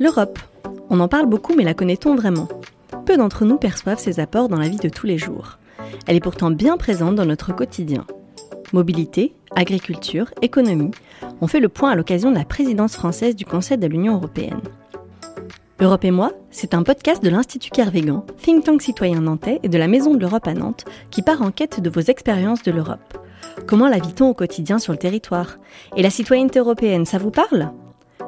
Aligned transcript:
L'Europe. 0.00 0.38
On 0.88 0.98
en 0.98 1.08
parle 1.08 1.26
beaucoup, 1.26 1.54
mais 1.54 1.62
la 1.62 1.74
connaît-on 1.74 2.14
vraiment? 2.14 2.48
Peu 3.04 3.18
d'entre 3.18 3.44
nous 3.44 3.58
perçoivent 3.58 3.98
ses 3.98 4.18
apports 4.18 4.48
dans 4.48 4.58
la 4.58 4.70
vie 4.70 4.78
de 4.78 4.88
tous 4.88 5.04
les 5.06 5.18
jours. 5.18 5.58
Elle 6.06 6.16
est 6.16 6.20
pourtant 6.20 6.50
bien 6.50 6.78
présente 6.78 7.16
dans 7.16 7.26
notre 7.26 7.54
quotidien. 7.54 8.06
Mobilité, 8.72 9.34
agriculture, 9.54 10.30
économie, 10.40 10.92
on 11.42 11.48
fait 11.48 11.60
le 11.60 11.68
point 11.68 11.90
à 11.90 11.96
l'occasion 11.96 12.30
de 12.30 12.38
la 12.38 12.46
présidence 12.46 12.94
française 12.94 13.36
du 13.36 13.44
Conseil 13.44 13.76
de 13.76 13.86
l'Union 13.86 14.14
européenne. 14.14 14.62
Europe 15.80 16.06
et 16.06 16.10
moi, 16.10 16.32
c'est 16.50 16.72
un 16.72 16.82
podcast 16.82 17.22
de 17.22 17.28
l'Institut 17.28 17.70
Kervégan, 17.70 18.24
think 18.42 18.64
tank 18.64 18.80
citoyen 18.80 19.20
nantais 19.20 19.60
et 19.62 19.68
de 19.68 19.76
la 19.76 19.86
Maison 19.86 20.14
de 20.14 20.20
l'Europe 20.20 20.48
à 20.48 20.54
Nantes, 20.54 20.86
qui 21.10 21.20
part 21.20 21.42
en 21.42 21.50
quête 21.50 21.80
de 21.80 21.90
vos 21.90 22.00
expériences 22.00 22.62
de 22.62 22.72
l'Europe. 22.72 23.18
Comment 23.66 23.88
la 23.88 23.98
vit-on 23.98 24.30
au 24.30 24.34
quotidien 24.34 24.78
sur 24.78 24.94
le 24.94 24.98
territoire? 24.98 25.58
Et 25.94 26.02
la 26.02 26.08
citoyenneté 26.08 26.58
européenne, 26.58 27.04
ça 27.04 27.18
vous 27.18 27.30
parle? 27.30 27.70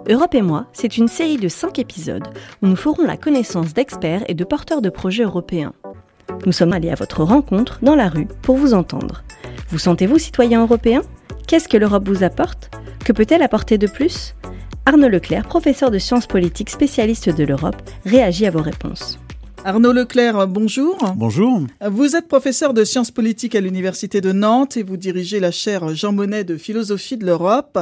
Europe 0.08 0.34
et 0.34 0.42
moi, 0.42 0.66
c'est 0.72 0.96
une 0.96 1.08
série 1.08 1.36
de 1.36 1.48
5 1.48 1.78
épisodes 1.78 2.26
où 2.62 2.66
nous 2.66 2.76
ferons 2.76 3.04
la 3.04 3.16
connaissance 3.16 3.72
d'experts 3.72 4.24
et 4.28 4.34
de 4.34 4.44
porteurs 4.44 4.82
de 4.82 4.90
projets 4.90 5.24
européens. 5.24 5.72
Nous 6.44 6.52
sommes 6.52 6.72
allés 6.72 6.90
à 6.90 6.96
votre 6.96 7.22
rencontre 7.22 7.78
dans 7.82 7.94
la 7.94 8.08
rue 8.08 8.26
pour 8.42 8.56
vous 8.56 8.74
entendre. 8.74 9.22
Vous 9.68 9.78
sentez-vous 9.78 10.18
citoyen 10.18 10.62
européen? 10.62 11.02
Qu'est-ce 11.46 11.68
que 11.68 11.76
l'Europe 11.76 12.08
vous 12.08 12.24
apporte? 12.24 12.70
Que 13.04 13.12
peut-elle 13.12 13.42
apporter 13.42 13.78
de 13.78 13.86
plus? 13.86 14.34
Arnaud 14.86 15.08
Leclerc, 15.08 15.46
professeur 15.46 15.90
de 15.90 15.98
sciences 15.98 16.26
politiques 16.26 16.70
spécialiste 16.70 17.28
de 17.28 17.44
l'Europe, 17.44 17.80
réagit 18.04 18.46
à 18.46 18.50
vos 18.50 18.62
réponses. 18.62 19.18
Arnaud 19.64 19.92
Leclerc, 19.92 20.48
bonjour. 20.48 20.98
Bonjour. 21.14 21.60
Vous 21.88 22.16
êtes 22.16 22.26
professeur 22.26 22.74
de 22.74 22.82
sciences 22.82 23.12
politiques 23.12 23.54
à 23.54 23.60
l'Université 23.60 24.20
de 24.20 24.32
Nantes 24.32 24.76
et 24.76 24.82
vous 24.82 24.96
dirigez 24.96 25.38
la 25.38 25.52
chaire 25.52 25.94
Jean 25.94 26.10
Monnet 26.10 26.42
de 26.42 26.56
philosophie 26.56 27.16
de 27.16 27.24
l'Europe. 27.24 27.78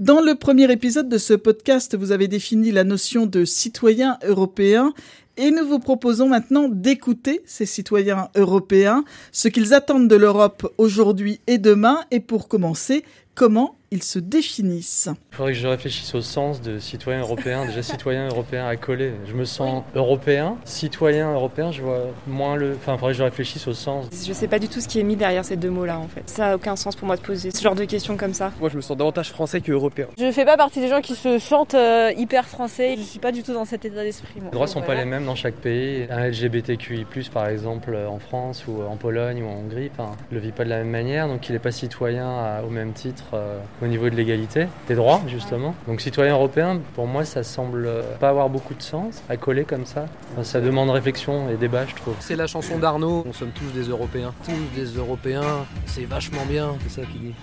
Dans 0.00 0.20
le 0.20 0.34
premier 0.34 0.72
épisode 0.72 1.08
de 1.08 1.18
ce 1.18 1.34
podcast, 1.34 1.96
vous 1.96 2.10
avez 2.10 2.26
défini 2.26 2.72
la 2.72 2.82
notion 2.82 3.26
de 3.26 3.44
citoyen 3.44 4.18
européen 4.26 4.92
et 5.36 5.50
nous 5.50 5.66
vous 5.66 5.78
proposons 5.78 6.28
maintenant 6.28 6.68
d'écouter 6.68 7.42
ces 7.46 7.66
citoyens 7.66 8.28
européens, 8.34 9.04
ce 9.32 9.48
qu'ils 9.48 9.74
attendent 9.74 10.08
de 10.08 10.16
l'Europe 10.16 10.72
aujourd'hui 10.78 11.40
et 11.46 11.58
demain. 11.58 12.00
Et 12.10 12.20
pour 12.20 12.48
commencer, 12.48 13.04
comment 13.34 13.76
ils 13.92 14.02
se 14.04 14.20
définissent. 14.20 15.08
Il 15.32 15.36
faudrait 15.36 15.52
que 15.52 15.58
je 15.58 15.66
réfléchisse 15.66 16.14
au 16.14 16.20
sens 16.20 16.60
de 16.60 16.78
citoyen 16.78 17.20
européen. 17.20 17.66
Déjà, 17.66 17.82
citoyen 17.82 18.28
européen 18.28 18.66
à 18.66 18.76
coller. 18.76 19.12
Je 19.26 19.34
me 19.34 19.44
sens 19.44 19.82
européen. 19.96 20.56
Citoyen 20.64 21.32
européen, 21.32 21.72
je 21.72 21.82
vois 21.82 22.04
moins 22.28 22.54
le. 22.54 22.76
Enfin, 22.76 22.94
il 22.94 22.98
faudrait 22.98 23.12
que 23.12 23.18
je 23.18 23.22
réfléchisse 23.24 23.66
au 23.66 23.74
sens. 23.74 24.06
Je 24.12 24.32
sais 24.32 24.46
pas 24.46 24.60
du 24.60 24.68
tout 24.68 24.80
ce 24.80 24.86
qui 24.86 25.00
est 25.00 25.02
mis 25.02 25.16
derrière 25.16 25.44
ces 25.44 25.56
deux 25.56 25.70
mots-là, 25.70 25.98
en 25.98 26.06
fait. 26.06 26.22
Ça 26.26 26.50
a 26.50 26.54
aucun 26.54 26.76
sens 26.76 26.94
pour 26.94 27.06
moi 27.06 27.16
de 27.16 27.20
poser 27.20 27.50
ce 27.50 27.60
genre 27.60 27.74
de 27.74 27.84
questions 27.84 28.16
comme 28.16 28.32
ça. 28.32 28.52
Moi, 28.60 28.68
je 28.68 28.76
me 28.76 28.80
sens 28.80 28.96
davantage 28.96 29.30
français 29.30 29.60
que 29.60 29.72
européen. 29.72 30.06
Je 30.16 30.30
fais 30.30 30.44
pas 30.44 30.56
partie 30.56 30.80
des 30.80 30.88
gens 30.88 31.00
qui 31.00 31.16
se 31.16 31.40
sentent 31.40 31.74
euh, 31.74 32.12
hyper 32.16 32.46
français. 32.46 32.94
Je 32.96 33.02
suis 33.02 33.18
pas 33.18 33.32
du 33.32 33.42
tout 33.42 33.52
dans 33.52 33.64
cet 33.64 33.84
état 33.84 34.04
d'esprit. 34.04 34.40
Les 34.40 34.50
droits 34.50 34.68
sont 34.68 34.82
pas 34.82 34.94
les 34.94 35.04
mêmes 35.04 35.19
dans 35.24 35.34
chaque 35.34 35.54
pays. 35.54 36.06
Un 36.10 36.28
LGBTQI+, 36.28 37.06
par 37.32 37.48
exemple, 37.48 37.96
en 38.08 38.18
France 38.18 38.64
ou 38.66 38.82
en 38.82 38.96
Pologne 38.96 39.42
ou 39.42 39.46
en 39.46 39.54
Hongrie, 39.54 39.90
enfin, 39.92 40.12
le 40.30 40.38
vit 40.38 40.52
pas 40.52 40.64
de 40.64 40.70
la 40.70 40.78
même 40.78 40.90
manière, 40.90 41.28
donc 41.28 41.48
il 41.48 41.52
n'est 41.52 41.58
pas 41.58 41.72
citoyen 41.72 42.60
au 42.66 42.70
même 42.70 42.92
titre 42.92 43.24
euh, 43.34 43.58
au 43.82 43.86
niveau 43.86 44.10
de 44.10 44.16
l'égalité, 44.16 44.66
des 44.88 44.94
droits 44.94 45.20
justement. 45.26 45.74
Donc 45.86 46.00
citoyen 46.00 46.32
européen, 46.32 46.80
pour 46.94 47.06
moi, 47.06 47.24
ça 47.24 47.42
semble 47.42 47.88
pas 48.18 48.30
avoir 48.30 48.48
beaucoup 48.48 48.74
de 48.74 48.82
sens 48.82 49.22
à 49.28 49.36
coller 49.36 49.64
comme 49.64 49.86
ça. 49.86 50.06
ça 50.42 50.60
demande 50.60 50.90
réflexion 50.90 51.50
et 51.50 51.56
débat, 51.56 51.86
je 51.86 51.94
trouve. 51.94 52.14
C'est 52.20 52.36
la 52.36 52.46
chanson 52.46 52.78
d'Arnaud, 52.78 53.24
on 53.26 53.32
sommes 53.32 53.52
tous 53.52 53.72
des 53.78 53.88
Européens. 53.88 54.32
Tous 54.44 54.80
des 54.80 54.96
Européens, 54.96 55.66
c'est 55.86 56.04
vachement 56.04 56.44
bien, 56.46 56.74
c'est 56.82 57.00
ça 57.00 57.06
qu'il 57.06 57.20
dit. 57.20 57.34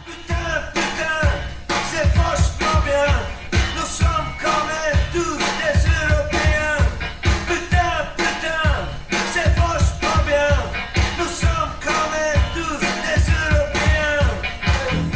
c'est 1.91 2.07
vachement 2.15 2.81
bien, 2.85 3.36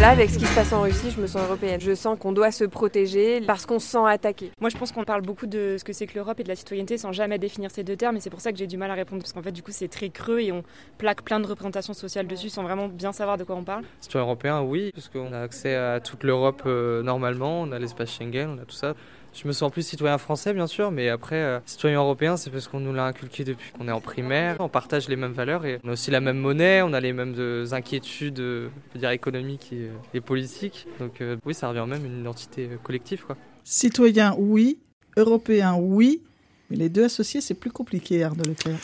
Là, 0.01 0.09
avec 0.09 0.31
ce 0.31 0.39
qui 0.39 0.47
se 0.47 0.55
passe 0.55 0.73
en 0.73 0.81
Russie, 0.81 1.11
je 1.11 1.21
me 1.21 1.27
sens 1.27 1.43
européenne. 1.43 1.79
Je 1.79 1.93
sens 1.93 2.17
qu'on 2.17 2.31
doit 2.31 2.49
se 2.49 2.63
protéger 2.63 3.39
parce 3.41 3.67
qu'on 3.67 3.77
se 3.77 3.87
sent 3.87 4.03
attaqué. 4.07 4.49
Moi, 4.59 4.71
je 4.71 4.77
pense 4.77 4.91
qu'on 4.91 5.03
parle 5.03 5.21
beaucoup 5.21 5.45
de 5.45 5.75
ce 5.77 5.83
que 5.83 5.93
c'est 5.93 6.07
que 6.07 6.15
l'Europe 6.15 6.39
et 6.39 6.43
de 6.43 6.47
la 6.47 6.55
citoyenneté 6.55 6.97
sans 6.97 7.11
jamais 7.11 7.37
définir 7.37 7.69
ces 7.69 7.83
deux 7.83 7.95
termes. 7.95 8.17
Et 8.17 8.19
c'est 8.19 8.31
pour 8.31 8.41
ça 8.41 8.51
que 8.51 8.57
j'ai 8.57 8.65
du 8.65 8.77
mal 8.77 8.89
à 8.89 8.95
répondre 8.95 9.21
parce 9.21 9.31
qu'en 9.31 9.43
fait, 9.43 9.51
du 9.51 9.61
coup, 9.61 9.69
c'est 9.71 9.89
très 9.89 10.09
creux 10.09 10.39
et 10.39 10.51
on 10.51 10.63
plaque 10.97 11.21
plein 11.21 11.39
de 11.39 11.45
représentations 11.45 11.93
sociales 11.93 12.25
dessus 12.25 12.49
sans 12.49 12.63
vraiment 12.63 12.87
bien 12.87 13.11
savoir 13.11 13.37
de 13.37 13.43
quoi 13.43 13.55
on 13.55 13.63
parle. 13.63 13.83
Citoyen 13.99 14.25
européen, 14.25 14.61
oui, 14.61 14.91
parce 14.91 15.07
qu'on 15.07 15.33
a 15.33 15.41
accès 15.41 15.75
à 15.75 15.99
toute 15.99 16.23
l'Europe 16.23 16.63
euh, 16.65 17.03
normalement. 17.03 17.61
On 17.61 17.71
a 17.71 17.77
l'espace 17.77 18.11
Schengen, 18.11 18.57
on 18.57 18.59
a 18.59 18.65
tout 18.65 18.71
ça. 18.71 18.95
Je 19.33 19.47
me 19.47 19.53
sens 19.53 19.71
plus 19.71 19.85
citoyen 19.85 20.17
français, 20.17 20.53
bien 20.53 20.67
sûr, 20.67 20.91
mais 20.91 21.07
après, 21.07 21.37
euh, 21.37 21.59
citoyen 21.65 21.99
européen, 21.99 22.35
c'est 22.35 22.49
parce 22.49 22.67
qu'on 22.67 22.81
nous 22.81 22.93
l'a 22.93 23.05
inculqué 23.05 23.43
depuis 23.45 23.71
qu'on 23.71 23.87
est 23.87 23.91
en 23.91 24.01
primaire. 24.01 24.57
On 24.59 24.67
partage 24.67 25.07
les 25.07 25.15
mêmes 25.15 25.31
valeurs 25.31 25.65
et 25.65 25.79
on 25.83 25.89
a 25.89 25.93
aussi 25.93 26.11
la 26.11 26.19
même 26.19 26.37
monnaie, 26.37 26.81
on 26.81 26.91
a 26.91 26.99
les 26.99 27.13
mêmes 27.13 27.35
euh, 27.37 27.71
inquiétudes, 27.71 28.39
euh, 28.39 28.69
dire 28.95 29.09
économiques 29.11 29.73
et, 30.13 30.21
politiques. 30.21 30.85
Donc 30.99 31.23
oui, 31.45 31.53
ça 31.53 31.69
revient 31.69 31.85
même 31.87 32.05
une 32.05 32.19
identité 32.19 32.69
collective, 32.83 33.23
quoi. 33.25 33.37
Citoyen, 33.63 34.35
oui. 34.37 34.79
Européen, 35.17 35.75
oui. 35.79 36.21
Mais 36.69 36.77
les 36.77 36.89
deux 36.89 37.05
associés, 37.05 37.41
c'est 37.41 37.53
plus 37.53 37.71
compliqué, 37.71 38.23
Arnaud 38.23 38.43
Leclerc. 38.43 38.77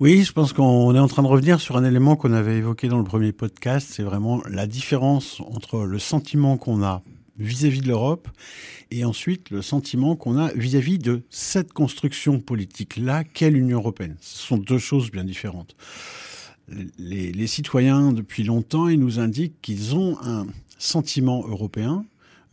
Oui, 0.00 0.22
je 0.22 0.32
pense 0.32 0.52
qu'on 0.52 0.94
est 0.94 0.98
en 0.98 1.08
train 1.08 1.22
de 1.22 1.28
revenir 1.28 1.60
sur 1.60 1.76
un 1.76 1.84
élément 1.84 2.14
qu'on 2.14 2.32
avait 2.32 2.56
évoqué 2.56 2.88
dans 2.88 2.98
le 2.98 3.04
premier 3.04 3.32
podcast. 3.32 3.88
C'est 3.90 4.04
vraiment 4.04 4.40
la 4.48 4.66
différence 4.66 5.40
entre 5.40 5.84
le 5.84 5.98
sentiment 5.98 6.56
qu'on 6.56 6.82
a 6.82 7.02
vis-à-vis 7.38 7.80
de 7.80 7.88
l'Europe 7.88 8.28
et 8.90 9.04
ensuite 9.04 9.50
le 9.50 9.62
sentiment 9.62 10.16
qu'on 10.16 10.36
a 10.36 10.52
vis-à-vis 10.52 10.98
de 10.98 11.22
cette 11.30 11.72
construction 11.72 12.40
politique-là 12.40 13.24
qu'est 13.24 13.50
l'Union 13.50 13.78
européenne. 13.78 14.16
Ce 14.20 14.46
sont 14.46 14.58
deux 14.58 14.78
choses 14.78 15.10
bien 15.10 15.24
différentes. 15.24 15.76
Les, 16.98 17.46
citoyens, 17.46 18.12
depuis 18.12 18.44
longtemps, 18.44 18.88
ils 18.88 19.00
nous 19.00 19.20
indiquent 19.20 19.60
qu'ils 19.62 19.94
ont 19.96 20.18
un 20.22 20.46
sentiment 20.78 21.46
européen, 21.46 22.04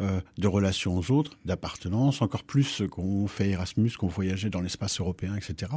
euh, 0.01 0.19
de 0.37 0.47
relation 0.47 0.97
aux 0.97 1.11
autres, 1.11 1.37
d'appartenance, 1.45 2.21
encore 2.21 2.43
plus 2.43 2.83
qu'on 2.91 3.27
fait 3.27 3.51
Erasmus, 3.51 3.91
qu'on 3.91 4.09
voyageait 4.09 4.49
dans 4.49 4.59
l'espace 4.59 4.99
européen, 4.99 5.35
etc. 5.37 5.71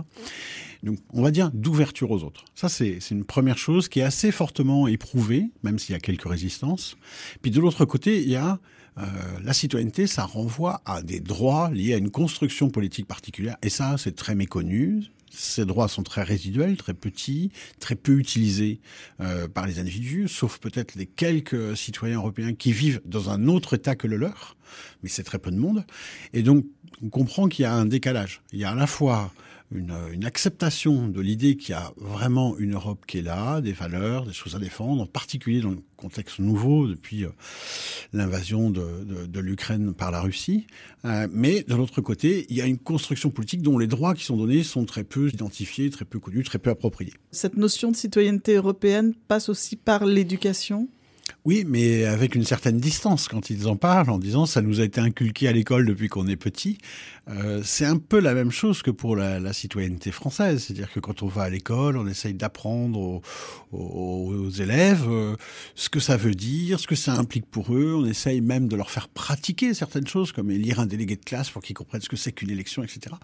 Donc, 0.82 0.98
on 1.12 1.22
va 1.22 1.30
dire 1.30 1.52
d'ouverture 1.52 2.10
aux 2.10 2.24
autres. 2.24 2.44
Ça, 2.56 2.68
c'est 2.68 2.98
une 3.12 3.24
première 3.24 3.58
chose 3.58 3.88
qui 3.88 4.00
est 4.00 4.04
assez 4.04 4.32
fortement 4.32 4.88
éprouvée, 4.88 5.50
même 5.62 5.78
s'il 5.78 5.92
y 5.92 5.96
a 5.96 6.00
quelques 6.00 6.28
résistances. 6.28 6.96
Puis 7.42 7.52
de 7.52 7.60
l'autre 7.60 7.84
côté, 7.84 8.20
il 8.20 8.28
y 8.28 8.34
a 8.34 8.58
euh, 8.98 9.02
la 9.42 9.52
citoyenneté, 9.52 10.06
ça 10.06 10.24
renvoie 10.24 10.82
à 10.84 11.02
des 11.02 11.20
droits 11.20 11.70
liés 11.70 11.94
à 11.94 11.98
une 11.98 12.10
construction 12.10 12.70
politique 12.70 13.06
particulière. 13.06 13.56
Et 13.62 13.70
ça, 13.70 13.96
c'est 13.98 14.14
très 14.14 14.34
méconnu. 14.34 15.04
Ces 15.30 15.66
droits 15.66 15.88
sont 15.88 16.02
très 16.02 16.22
résiduels, 16.22 16.76
très 16.76 16.94
petits, 16.94 17.52
très 17.80 17.94
peu 17.94 18.18
utilisés 18.18 18.80
euh, 19.20 19.46
par 19.46 19.66
les 19.66 19.78
individus, 19.78 20.26
sauf 20.26 20.58
peut-être 20.58 20.94
les 20.94 21.06
quelques 21.06 21.76
citoyens 21.76 22.16
européens 22.16 22.54
qui 22.54 22.72
vivent 22.72 23.00
dans 23.04 23.30
un 23.30 23.46
autre 23.46 23.74
État 23.74 23.94
que 23.94 24.06
le 24.06 24.16
leur, 24.16 24.56
mais 25.02 25.08
c'est 25.08 25.22
très 25.22 25.38
peu 25.38 25.50
de 25.50 25.58
monde. 25.58 25.84
Et 26.32 26.42
donc, 26.42 26.64
on 27.02 27.08
comprend 27.10 27.48
qu'il 27.48 27.64
y 27.64 27.66
a 27.66 27.74
un 27.74 27.86
décalage. 27.86 28.40
Il 28.52 28.58
y 28.58 28.64
a 28.64 28.70
à 28.70 28.74
la 28.74 28.86
fois 28.86 29.30
une, 29.70 30.24
acceptation 30.24 31.08
de 31.08 31.20
l'idée 31.20 31.56
qu'il 31.56 31.70
y 31.70 31.74
a 31.74 31.92
vraiment 31.96 32.56
une 32.58 32.74
Europe 32.74 33.04
qui 33.06 33.18
est 33.18 33.22
là, 33.22 33.60
des 33.60 33.72
valeurs, 33.72 34.26
des 34.26 34.32
choses 34.32 34.54
à 34.54 34.58
défendre, 34.58 35.02
en 35.02 35.06
particulier 35.06 35.60
dans 35.60 35.70
le 35.70 35.82
contexte 35.96 36.38
nouveau 36.38 36.86
depuis 36.86 37.24
euh, 37.24 37.30
l'invasion 38.12 38.70
de 38.70 39.40
l'Ukraine 39.40 39.94
par 39.94 40.10
la 40.10 40.20
Russie. 40.20 40.66
Euh, 41.04 41.28
mais 41.32 41.62
de 41.62 41.74
l'autre 41.74 42.00
côté, 42.00 42.46
il 42.48 42.56
y 42.56 42.62
a 42.62 42.66
une 42.66 42.78
construction 42.78 43.30
politique 43.30 43.62
dont 43.62 43.78
les 43.78 43.86
droits 43.86 44.14
qui 44.14 44.24
sont 44.24 44.36
donnés 44.36 44.62
sont 44.62 44.84
très 44.84 45.04
peu 45.04 45.28
identifiés, 45.28 45.90
très 45.90 46.04
peu 46.04 46.18
connus, 46.18 46.44
très 46.44 46.58
peu 46.58 46.70
appropriés. 46.70 47.14
Cette 47.30 47.56
notion 47.56 47.90
de 47.90 47.96
citoyenneté 47.96 48.54
européenne 48.54 49.14
passe 49.28 49.48
aussi 49.48 49.76
par 49.76 50.04
l'éducation? 50.04 50.88
Oui, 51.44 51.64
mais 51.66 52.04
avec 52.04 52.34
une 52.34 52.44
certaine 52.44 52.78
distance 52.78 53.28
quand 53.28 53.48
ils 53.48 53.68
en 53.68 53.76
parlent, 53.76 54.10
en 54.10 54.18
disant 54.18 54.44
ça 54.44 54.60
nous 54.60 54.80
a 54.80 54.84
été 54.84 55.00
inculqué 55.00 55.48
à 55.48 55.52
l'école 55.52 55.86
depuis 55.86 56.08
qu'on 56.08 56.26
est 56.26 56.36
petit. 56.36 56.78
Euh, 57.28 57.62
c'est 57.64 57.84
un 57.84 57.96
peu 57.96 58.18
la 58.20 58.34
même 58.34 58.50
chose 58.50 58.82
que 58.82 58.90
pour 58.90 59.16
la, 59.16 59.38
la 59.38 59.52
citoyenneté 59.52 60.10
française, 60.10 60.64
c'est-à-dire 60.64 60.92
que 60.92 61.00
quand 61.00 61.22
on 61.22 61.26
va 61.26 61.42
à 61.42 61.50
l'école, 61.50 61.96
on 61.96 62.06
essaye 62.06 62.34
d'apprendre 62.34 62.98
aux, 62.98 63.22
aux, 63.72 64.50
élèves 64.50 65.06
euh, 65.08 65.36
ce 65.74 65.88
que 65.88 66.00
ça 66.00 66.16
veut 66.16 66.34
dire, 66.34 66.80
ce 66.80 66.86
que 66.86 66.96
ça 66.96 67.14
implique 67.14 67.46
pour 67.46 67.74
eux. 67.74 67.94
On 67.96 68.06
essaye 68.06 68.40
même 68.40 68.68
de 68.68 68.76
leur 68.76 68.90
faire 68.90 69.08
pratiquer 69.08 69.74
certaines 69.74 70.06
choses, 70.06 70.32
comme 70.32 70.50
lire 70.50 70.80
un 70.80 70.86
délégué 70.86 71.16
de 71.16 71.24
classe 71.24 71.50
pour 71.50 71.62
qu'ils 71.62 71.76
comprennent 71.76 72.02
ce 72.02 72.08
que 72.08 72.16
c'est 72.16 72.32
qu'une 72.32 72.50
élection, 72.50 72.82
etc. 72.82 73.14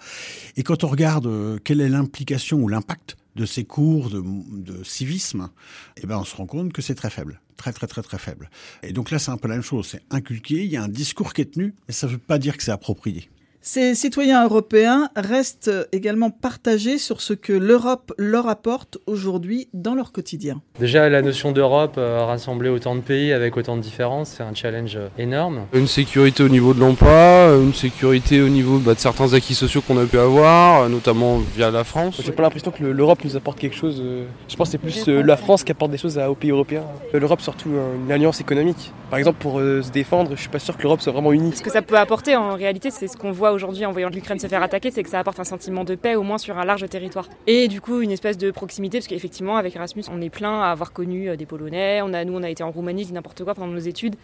Et 0.56 0.62
quand 0.62 0.85
on 0.85 0.89
regarde 0.89 1.27
euh, 1.27 1.59
quelle 1.62 1.81
est 1.81 1.89
l'implication 1.89 2.59
ou 2.59 2.69
l'impact 2.69 3.17
de 3.37 3.47
ces 3.47 3.65
cours 3.65 4.11
de, 4.11 4.23
de 4.23 4.85
civisme, 4.85 5.51
eh 5.97 6.07
ben 6.07 6.19
on 6.19 6.25
se 6.25 6.37
rend 6.37 6.47
compte 6.47 6.73
que 6.73 6.83
c'est 6.83 6.95
très 6.95 7.11
faible, 7.11 7.41
très 7.57 7.73
très 7.73 7.87
très 7.87 8.03
très 8.03 8.19
faible. 8.19 8.51
Et 8.83 8.93
donc 8.93 9.11
là, 9.11 9.19
c'est 9.19 9.31
un 9.31 9.37
peu 9.37 9.49
la 9.49 9.55
même 9.55 9.63
chose. 9.63 9.89
C'est 9.89 10.03
inculqué, 10.11 10.65
il 10.65 10.71
y 10.71 10.77
a 10.77 10.83
un 10.83 10.89
discours 10.89 11.33
qui 11.33 11.43
est 11.43 11.53
tenu, 11.55 11.75
et 11.89 11.93
ça 11.93 12.07
ne 12.07 12.13
veut 12.13 12.19
pas 12.19 12.39
dire 12.39 12.57
que 12.57 12.63
c'est 12.63 12.73
approprié. 12.73 13.29
Ces 13.67 13.95
citoyens 13.95 14.45
européens 14.45 15.09
restent 15.17 15.71
également 15.91 16.29
partagés 16.29 16.99
sur 16.99 17.23
ce 17.23 17.33
que 17.33 17.55
l'Europe 17.55 18.13
leur 18.19 18.47
apporte 18.47 18.99
aujourd'hui 19.07 19.69
dans 19.73 19.95
leur 19.95 20.13
quotidien. 20.13 20.61
Déjà, 20.79 21.09
la 21.09 21.23
notion 21.23 21.51
d'Europe, 21.51 21.95
euh, 21.97 22.27
rassembler 22.27 22.69
autant 22.69 22.95
de 22.95 23.01
pays 23.01 23.33
avec 23.33 23.57
autant 23.57 23.79
de 23.79 23.81
différences, 23.81 24.35
c'est 24.37 24.43
un 24.43 24.55
challenge 24.55 24.97
euh, 24.97 25.09
énorme. 25.17 25.63
Une 25.73 25.87
sécurité 25.87 26.43
au 26.43 26.51
niveau 26.51 26.75
de 26.75 26.81
l'emploi, 26.81 27.57
une 27.59 27.73
sécurité 27.73 28.43
au 28.43 28.51
niveau 28.51 28.77
bah, 28.77 28.93
de 28.93 28.99
certains 28.99 29.33
acquis 29.33 29.55
sociaux 29.55 29.81
qu'on 29.81 29.97
a 29.97 30.05
pu 30.05 30.19
avoir, 30.19 30.83
euh, 30.83 30.89
notamment 30.91 31.39
via 31.57 31.71
la 31.71 31.85
France. 31.85 32.21
J'ai 32.23 32.33
pas 32.33 32.43
l'impression 32.43 32.71
que 32.71 32.85
l'Europe 32.85 33.25
nous 33.25 33.35
apporte 33.35 33.59
quelque 33.59 33.77
chose. 33.77 34.03
Je 34.47 34.57
pense 34.57 34.69
que 34.69 34.73
c'est 34.73 34.79
plus 34.79 35.09
la 35.09 35.39
France 35.39 35.65
qui 35.65 35.73
apporte 35.73 35.91
des 35.91 35.97
choses 35.97 36.19
aux 36.19 36.35
pays 36.35 36.51
européens. 36.51 36.85
L'Europe, 37.15 37.41
surtout 37.41 37.71
une 38.05 38.13
alliance 38.13 38.43
économique. 38.43 38.93
Par 39.09 39.19
exemple, 39.19 39.39
pour 39.39 39.59
se 39.61 39.91
défendre, 39.91 40.33
je 40.35 40.41
suis 40.41 40.51
pas 40.51 40.59
sûr 40.59 40.77
que 40.77 40.83
l'Europe 40.83 41.01
soit 41.01 41.13
vraiment 41.13 41.33
unie. 41.33 41.53
Ce 41.55 41.63
que 41.63 41.71
ça 41.71 41.81
peut 41.81 41.97
apporter 41.97 42.37
en 42.37 42.57
réalité, 42.57 42.91
c'est 42.91 43.09
ce 43.09 43.17
qu'on 43.17 43.33
voit 43.33 43.54
aujourd'hui 43.55 43.87
en 43.87 43.93
voyant 43.93 44.09
l'Ukraine 44.09 44.39
se 44.39 44.47
faire 44.47 44.62
attaquer, 44.62 44.91
c'est 44.91 45.03
que 45.03 45.09
ça 45.09 45.19
apporte 45.19 45.41
un 45.41 45.45
sentiment 45.45 45.85
de 45.85 45.95
paix 45.95 46.15
au 46.15 46.23
moins 46.23 46.39
sur 46.39 46.59
un 46.59 46.65
large 46.65 46.89
territoire. 46.89 47.29
Et 47.47 47.69
du 47.69 47.81
coup, 47.81 48.01
une 48.01 48.11
espèce 48.11 48.37
de 48.37 48.51
proximité, 48.51 48.99
parce 48.99 49.06
qu'effectivement, 49.06 49.56
avec 49.56 49.75
Erasmus, 49.77 50.05
on 50.11 50.21
est 50.21 50.31
plein 50.31 50.62
à 50.62 50.71
avoir 50.71 50.93
connu 50.93 51.29
euh, 51.29 51.37
des 51.37 51.47
Polonais. 51.47 52.01
On 52.03 52.12
a, 52.12 52.25
nous, 52.25 52.37
on 52.37 52.43
a 52.43 52.51
été 52.51 52.62
en 52.62 52.71
Roumanie, 52.71 53.11
n'importe 53.12 53.45
quoi 53.45 53.55
pendant 53.55 53.73
nos 53.73 53.79
études. 53.79 54.17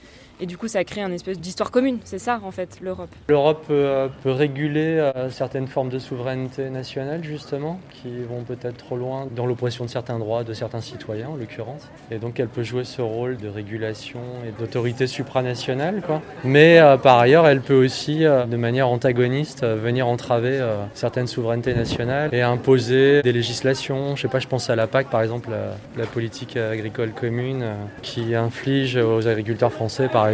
Et 0.42 0.46
du 0.46 0.56
coup, 0.56 0.68
ça 0.68 0.82
crée 0.84 1.02
un 1.02 1.12
espèce 1.12 1.38
d'histoire 1.38 1.70
commune. 1.70 1.98
C'est 2.04 2.18
ça, 2.18 2.40
en 2.42 2.50
fait, 2.50 2.78
l'Europe. 2.80 3.10
L'Europe 3.28 3.66
peut, 3.66 4.08
réguler 4.24 4.98
euh, 4.98 5.28
certaines 5.28 5.66
formes 5.66 5.90
de 5.90 5.98
souveraineté 5.98 6.70
nationale, 6.70 7.22
justement, 7.22 7.78
qui 7.90 8.22
vont 8.22 8.42
peut-être 8.42 8.78
trop 8.78 8.96
loin 8.96 9.28
dans 9.36 9.44
l'oppression 9.44 9.84
de 9.84 9.90
certains 9.90 10.18
droits 10.18 10.42
de 10.42 10.54
certains 10.54 10.80
citoyens, 10.80 11.28
en 11.28 11.36
l'occurrence. 11.36 11.88
Et 12.10 12.18
donc, 12.18 12.40
elle 12.40 12.48
peut 12.48 12.62
jouer 12.62 12.84
ce 12.84 13.02
rôle 13.02 13.36
de 13.36 13.48
régulation 13.48 14.20
et 14.48 14.58
d'autorité 14.58 15.06
supranationale, 15.06 16.00
quoi. 16.00 16.22
Mais 16.42 16.78
euh, 16.78 16.96
par 16.96 17.18
ailleurs, 17.18 17.46
elle 17.46 17.60
peut 17.60 17.84
aussi, 17.84 18.20
de 18.20 18.56
manière 18.56 18.88
antagoniste, 18.88 19.64
venir 19.64 20.08
entraver 20.08 20.58
certaines 20.94 21.26
souverainetés 21.26 21.74
nationales 21.74 22.30
et 22.32 22.40
imposer 22.40 23.20
des 23.20 23.32
législations. 23.32 24.16
Je 24.16 24.22
sais 24.22 24.28
pas, 24.28 24.38
je 24.38 24.48
pense 24.48 24.70
à 24.70 24.76
la 24.76 24.86
PAC, 24.86 25.10
par 25.10 25.20
exemple, 25.20 25.50
la 25.96 26.06
politique 26.06 26.56
agricole 26.56 27.10
commune, 27.10 27.64
qui 28.00 28.34
inflige 28.34 28.96
aux 28.96 29.28
agriculteurs 29.28 29.72
français, 29.72 30.08
par 30.08 30.24
exemple, 30.24 30.29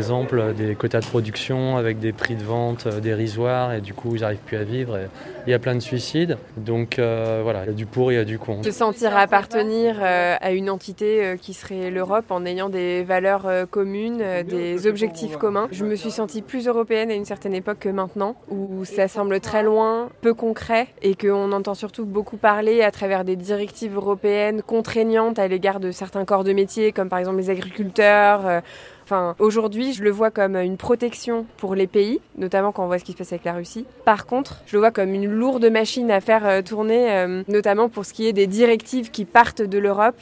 des 0.57 0.75
quotas 0.75 1.01
de 1.01 1.07
production 1.07 1.77
avec 1.77 1.99
des 1.99 2.13
prix 2.13 2.37
de 2.37 2.43
vente 2.43 2.87
euh, 2.87 3.01
dérisoires 3.01 3.73
et 3.73 3.81
du 3.81 3.95
coup, 3.95 4.15
ils 4.15 4.21
n'arrivent 4.21 4.39
plus 4.39 4.57
à 4.57 4.65
vivre. 4.65 4.97
Et 4.97 5.07
il 5.47 5.51
y 5.51 5.55
a 5.55 5.59
plein 5.59 5.75
de 5.75 5.81
suicides. 5.81 6.39
Donc 6.57 6.99
euh, 6.99 7.41
voilà, 7.43 7.65
il 7.65 7.67
y 7.69 7.71
a 7.71 7.73
du 7.73 7.87
pour, 7.87 8.13
il 8.13 8.17
y 8.17 8.19
a 8.19 8.25
du 8.25 8.39
contre. 8.39 8.65
Se 8.65 8.71
sentir 8.71 9.17
appartenir 9.17 9.97
euh, 10.01 10.37
à 10.41 10.53
une 10.53 10.71
entité 10.71 11.37
qui 11.41 11.55
serait 11.55 11.91
l'Europe 11.91 12.27
en 12.31 12.45
ayant 12.45 12.69
des 12.69 13.05
valeurs 13.05 13.47
communes, 13.71 14.23
des 14.49 14.87
objectifs 14.87 15.37
communs. 15.37 15.69
Je 15.71 15.85
me 15.85 15.95
suis 15.95 16.11
sentie 16.11 16.43
plus 16.43 16.67
européenne 16.67 17.11
à 17.11 17.15
une 17.15 17.25
certaine 17.25 17.55
époque 17.55 17.79
que 17.81 17.89
maintenant, 17.89 18.37
où 18.49 18.85
ça 18.85 19.09
semble 19.09 19.41
très 19.41 19.63
loin, 19.63 20.09
peu 20.21 20.35
concret, 20.35 20.89
et 21.03 21.15
qu'on 21.15 21.53
entend 21.53 21.75
surtout 21.75 22.05
beaucoup 22.05 22.37
parler 22.37 22.83
à 22.83 22.91
travers 22.91 23.25
des 23.25 23.37
directives 23.37 23.95
européennes 23.95 24.63
contraignantes 24.63 25.39
à 25.39 25.49
l'égard 25.49 25.81
de 25.81 25.91
certains 25.91 26.25
corps 26.25 26.45
de 26.45 26.53
métier, 26.53 26.93
comme 26.93 27.09
par 27.09 27.19
exemple 27.19 27.39
les 27.39 27.51
agriculteurs 27.51 28.63
Enfin, 29.07 29.37
aujourd'hui, 29.39 29.93
je 29.93 30.03
le 30.03 30.11
vois 30.11 30.33
comme 30.33 30.57
une 30.57 30.77
protection 30.77 31.47
pour 31.59 31.77
les 31.77 31.87
pays, 31.87 32.19
notamment 32.37 32.73
quand 32.73 32.83
on 32.83 32.89
voit 32.89 32.99
ce 32.99 33.05
qui 33.05 33.13
se 33.13 33.17
passe 33.17 33.33
avec 33.33 33.45
la 33.45 33.53
Russie. 33.53 33.85
Par 34.05 34.27
contre, 34.27 34.63
je 34.67 34.73
le 34.73 34.81
vois 34.81 34.91
comme 34.91 35.15
une 35.15 35.27
lourde 35.27 35.65
machine 35.67 36.11
à 36.11 36.21
faire 36.21 36.45
euh, 36.45 36.61
tourner, 36.61 37.13
euh, 37.13 37.45
notamment 37.47 37.89
pour 37.89 38.05
ce 38.05 38.13
qui 38.13 38.27
est 38.27 38.33
des 38.33 38.49
directives 38.49 39.13
qui 39.13 39.25
partent 39.25 39.63
de 39.63 39.79
l'Europe 39.79 40.17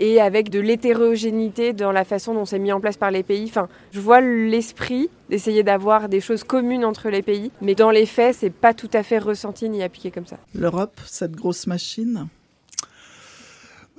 et 0.00 0.20
avec 0.20 0.50
de 0.50 0.60
l'hétérogénéité 0.60 1.72
dans 1.72 1.92
la 1.92 2.04
façon 2.04 2.34
dont 2.34 2.44
c'est 2.44 2.58
mis 2.58 2.72
en 2.72 2.80
place 2.80 2.98
par 2.98 3.10
les 3.10 3.22
pays. 3.22 3.46
Enfin, 3.48 3.68
je 3.90 4.00
vois 4.00 4.20
l'esprit 4.20 5.08
d'essayer 5.30 5.62
d'avoir 5.62 6.10
des 6.10 6.20
choses 6.20 6.44
communes 6.44 6.84
entre 6.84 7.08
les 7.08 7.22
pays, 7.22 7.50
mais 7.62 7.74
dans 7.74 7.90
les 7.90 8.04
faits, 8.04 8.36
c'est 8.38 8.50
pas 8.50 8.74
tout 8.74 8.90
à 8.92 9.02
fait 9.02 9.18
ressenti 9.18 9.66
ni 9.70 9.82
appliqué 9.82 10.10
comme 10.10 10.26
ça. 10.26 10.36
L'Europe, 10.54 11.00
cette 11.06 11.32
grosse 11.32 11.66
machine? 11.66 12.28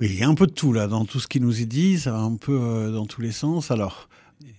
Oui, 0.00 0.08
il 0.10 0.18
y 0.18 0.22
a 0.22 0.28
un 0.28 0.34
peu 0.34 0.46
de 0.46 0.52
tout 0.52 0.72
là, 0.72 0.86
dans 0.86 1.04
tout 1.04 1.18
ce 1.18 1.26
qui 1.26 1.40
nous 1.40 1.60
est 1.60 1.66
dit, 1.66 1.98
ça 1.98 2.12
va 2.12 2.18
un 2.18 2.36
peu 2.36 2.56
euh, 2.60 2.92
dans 2.92 3.06
tous 3.06 3.20
les 3.20 3.32
sens. 3.32 3.72
Alors, 3.72 4.08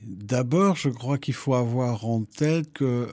D'abord, 0.04 0.76
je 0.76 0.90
crois 0.90 1.18
qu'il 1.18 1.34
faut 1.34 1.54
avoir 1.54 2.06
en 2.06 2.24
tête 2.24 2.72
que 2.74 2.84
euh, 2.84 3.08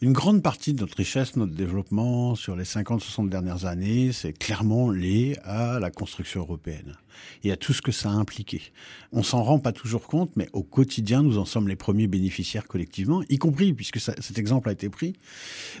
une 0.00 0.12
grande 0.12 0.42
partie 0.42 0.74
de 0.74 0.80
notre 0.80 0.96
richesse, 0.96 1.36
notre 1.36 1.54
développement 1.54 2.34
sur 2.34 2.56
les 2.56 2.64
50-60 2.64 3.28
dernières 3.28 3.64
années, 3.64 4.12
c'est 4.12 4.32
clairement 4.32 4.90
lié 4.90 5.36
à 5.44 5.78
la 5.78 5.90
construction 5.90 6.40
européenne 6.40 6.96
et 7.44 7.52
à 7.52 7.56
tout 7.56 7.72
ce 7.72 7.82
que 7.82 7.92
ça 7.92 8.10
a 8.10 8.12
impliqué. 8.12 8.62
On 9.12 9.22
s'en 9.22 9.42
rend 9.42 9.58
pas 9.58 9.72
toujours 9.72 10.06
compte, 10.06 10.34
mais 10.36 10.48
au 10.52 10.62
quotidien, 10.62 11.22
nous 11.22 11.38
en 11.38 11.44
sommes 11.44 11.68
les 11.68 11.76
premiers 11.76 12.06
bénéficiaires 12.06 12.66
collectivement, 12.66 13.22
y 13.28 13.38
compris, 13.38 13.72
puisque 13.72 14.00
cet 14.00 14.38
exemple 14.38 14.68
a 14.68 14.72
été 14.72 14.88
pris, 14.88 15.14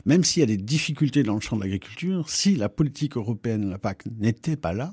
même 0.06 0.24
s'il 0.24 0.40
y 0.40 0.44
a 0.44 0.46
des 0.46 0.56
difficultés 0.56 1.22
dans 1.22 1.34
le 1.34 1.40
champ 1.40 1.56
de 1.56 1.62
l'agriculture, 1.62 2.28
si 2.28 2.56
la 2.56 2.68
politique 2.68 3.16
européenne, 3.16 3.70
la 3.70 3.78
PAC, 3.78 4.04
n'était 4.18 4.56
pas 4.56 4.72
là, 4.72 4.92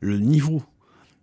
le 0.00 0.18
niveau 0.18 0.62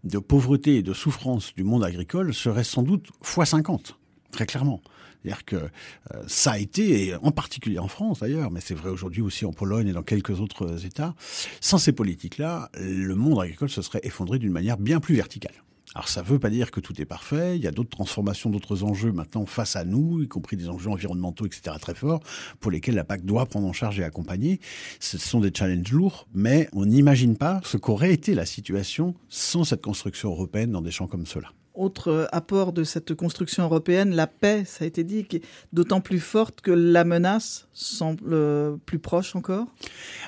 de 0.04 0.20
pauvreté 0.20 0.76
et 0.76 0.84
de 0.84 0.94
souffrance 0.94 1.54
du 1.56 1.64
monde 1.64 1.84
agricole 1.84 2.34
serait 2.34 2.64
sans 2.64 2.84
doute 2.84 3.10
fois 3.22 3.46
50, 3.46 3.98
très 4.32 4.46
clairement. 4.46 4.82
C'est-à-dire 5.22 5.46
que 5.46 5.56
euh, 5.56 6.24
ça 6.28 6.52
a 6.52 6.58
été, 6.60 7.08
et 7.08 7.16
en 7.16 7.32
particulier 7.32 7.80
en 7.80 7.88
France 7.88 8.20
d'ailleurs, 8.20 8.52
mais 8.52 8.62
c'est 8.62 8.76
vrai 8.76 8.90
aujourd'hui 8.90 9.22
aussi 9.22 9.46
en 9.46 9.52
Pologne 9.52 9.88
et 9.88 9.94
dans 9.94 10.04
quelques 10.04 10.40
autres 10.40 10.86
États, 10.86 11.16
sans 11.60 11.78
ces 11.78 11.92
politiques-là, 11.92 12.70
le 12.80 13.16
monde 13.16 13.42
agricole 13.42 13.70
se 13.70 13.82
serait 13.82 14.02
effondré 14.04 14.40
d'une 14.40 14.52
manière 14.52 14.78
bien 14.78 15.00
plus 15.00 15.16
verticale. 15.16 15.64
Alors 15.96 16.10
ça 16.10 16.22
ne 16.22 16.28
veut 16.28 16.38
pas 16.38 16.50
dire 16.50 16.70
que 16.70 16.80
tout 16.80 17.00
est 17.02 17.06
parfait, 17.06 17.58
il 17.58 17.64
y 17.64 17.68
a 17.68 17.72
d'autres 17.72 17.90
transformations, 17.90 18.50
d'autres 18.50 18.84
enjeux 18.84 19.12
maintenant 19.12 19.46
face 19.46 19.76
à 19.76 19.86
nous, 19.86 20.22
y 20.22 20.28
compris 20.28 20.58
des 20.58 20.70
enjeux 20.70 20.90
environnementaux, 20.90 21.46
etc. 21.46 21.76
très 21.80 21.96
forts, 21.96 22.22
pour 22.60 22.72
lesquels 22.72 22.96
la 22.96 23.04
PAC 23.04 23.26
doit 23.26 23.46
prendre 23.46 23.68
en 23.68 23.74
charge 23.74 24.00
et 24.00 24.04
accompagner. 24.04 24.60
Ce 25.00 25.18
sont 25.18 25.40
des 25.40 25.52
challenges 25.54 25.92
lourds, 25.92 26.28
mais 26.34 26.70
on 26.74 26.86
n'imagine 26.86 27.38
pas 27.38 27.62
ce 27.64 27.78
qu'aurait 27.78 28.14
été 28.14 28.36
la 28.36 28.46
situation 28.46 29.16
sans 29.30 29.64
cette 29.64 29.82
construction 29.82 30.30
européenne 30.30 30.72
dans 30.72 30.82
des 30.82 30.92
champs 30.92 31.08
comme 31.08 31.26
cela. 31.26 31.52
Autre 31.74 32.28
apport 32.32 32.74
de 32.74 32.84
cette 32.84 33.14
construction 33.14 33.64
européenne, 33.64 34.14
la 34.14 34.28
paix, 34.28 34.66
ça 34.66 34.84
a 34.84 34.88
été 34.88 35.04
dit, 35.04 35.26
qui 35.26 35.38
est 35.38 35.44
d'autant 35.74 36.02
plus 36.02 36.20
forte 36.20 36.62
que 36.62 36.72
la 36.72 37.04
menace 37.04 37.68
semble 37.72 38.80
plus 38.86 39.00
proche 39.00 39.36
encore? 39.36 39.68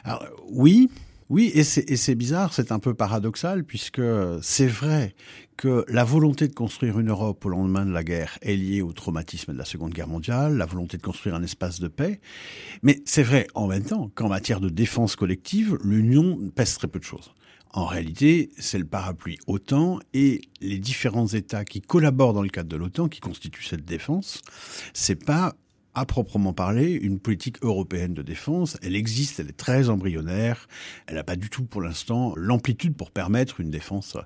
Alors, 0.04 0.24
Oui, 0.48 0.90
oui, 1.30 1.52
et 1.54 1.64
c'est 1.64 2.16
bizarre, 2.16 2.54
c'est 2.54 2.72
un 2.72 2.80
peu 2.80 2.96
paradoxal, 2.96 3.64
puisque 3.64 4.02
c'est 4.42 4.68
vrai 4.68 5.14
que 5.58 5.86
la 5.88 6.04
volonté 6.04 6.48
de 6.48 6.54
construire 6.54 7.00
une 7.00 7.10
Europe 7.10 7.46
au 7.46 7.50
lendemain 7.50 7.86
de 7.86 7.92
la 7.92 8.04
guerre 8.04 8.40
est 8.42 8.56
liée 8.56 8.82
au 8.82 8.94
traumatisme 8.94 9.54
de 9.54 9.58
la 9.58 9.66
Seconde 9.66 9.94
Guerre 9.94 10.08
mondiale, 10.08 10.58
la 10.58 10.66
volonté 10.66 10.98
de 10.98 11.04
construire 11.04 11.36
un 11.36 11.44
espace 11.44 11.80
de 11.80 11.88
paix, 11.88 12.20
mais 12.82 13.02
c'est 13.06 13.22
vrai 13.22 13.46
en 13.54 13.68
même 13.68 13.84
temps 13.84 14.10
qu'en 14.16 14.30
matière 14.30 14.60
de 14.60 14.70
défense 14.70 15.16
collective, 15.16 15.78
l'Union 15.84 16.40
pèse 16.56 16.76
très 16.78 16.88
peu 16.88 16.98
de 16.98 17.04
choses. 17.04 17.32
En 17.72 17.86
réalité, 17.86 18.50
c'est 18.58 18.80
le 18.80 18.86
parapluie 18.86 19.38
OTAN 19.46 20.00
et 20.14 20.42
les 20.62 20.80
différents 20.80 21.28
États 21.28 21.66
qui 21.66 21.82
collaborent 21.82 22.34
dans 22.34 22.42
le 22.42 22.50
cadre 22.50 22.70
de 22.70 22.78
l'OTAN, 22.78 23.08
qui 23.08 23.20
constituent 23.20 23.66
cette 23.66 23.86
défense, 23.86 24.42
c'est 24.94 25.24
pas 25.24 25.56
à 26.00 26.06
proprement 26.06 26.54
parler, 26.54 26.92
une 26.92 27.20
politique 27.20 27.58
européenne 27.62 28.14
de 28.14 28.22
défense. 28.22 28.78
Elle 28.82 28.96
existe, 28.96 29.40
elle 29.40 29.50
est 29.50 29.58
très 29.58 29.90
embryonnaire. 29.90 30.68
Elle 31.08 31.16
n'a 31.16 31.24
pas 31.24 31.36
du 31.36 31.50
tout, 31.50 31.64
pour 31.64 31.82
l'instant, 31.82 32.34
l'amplitude 32.36 32.96
pour 32.96 33.12
permettre 33.12 33.60
une 33.60 33.70
défense. 33.70 34.18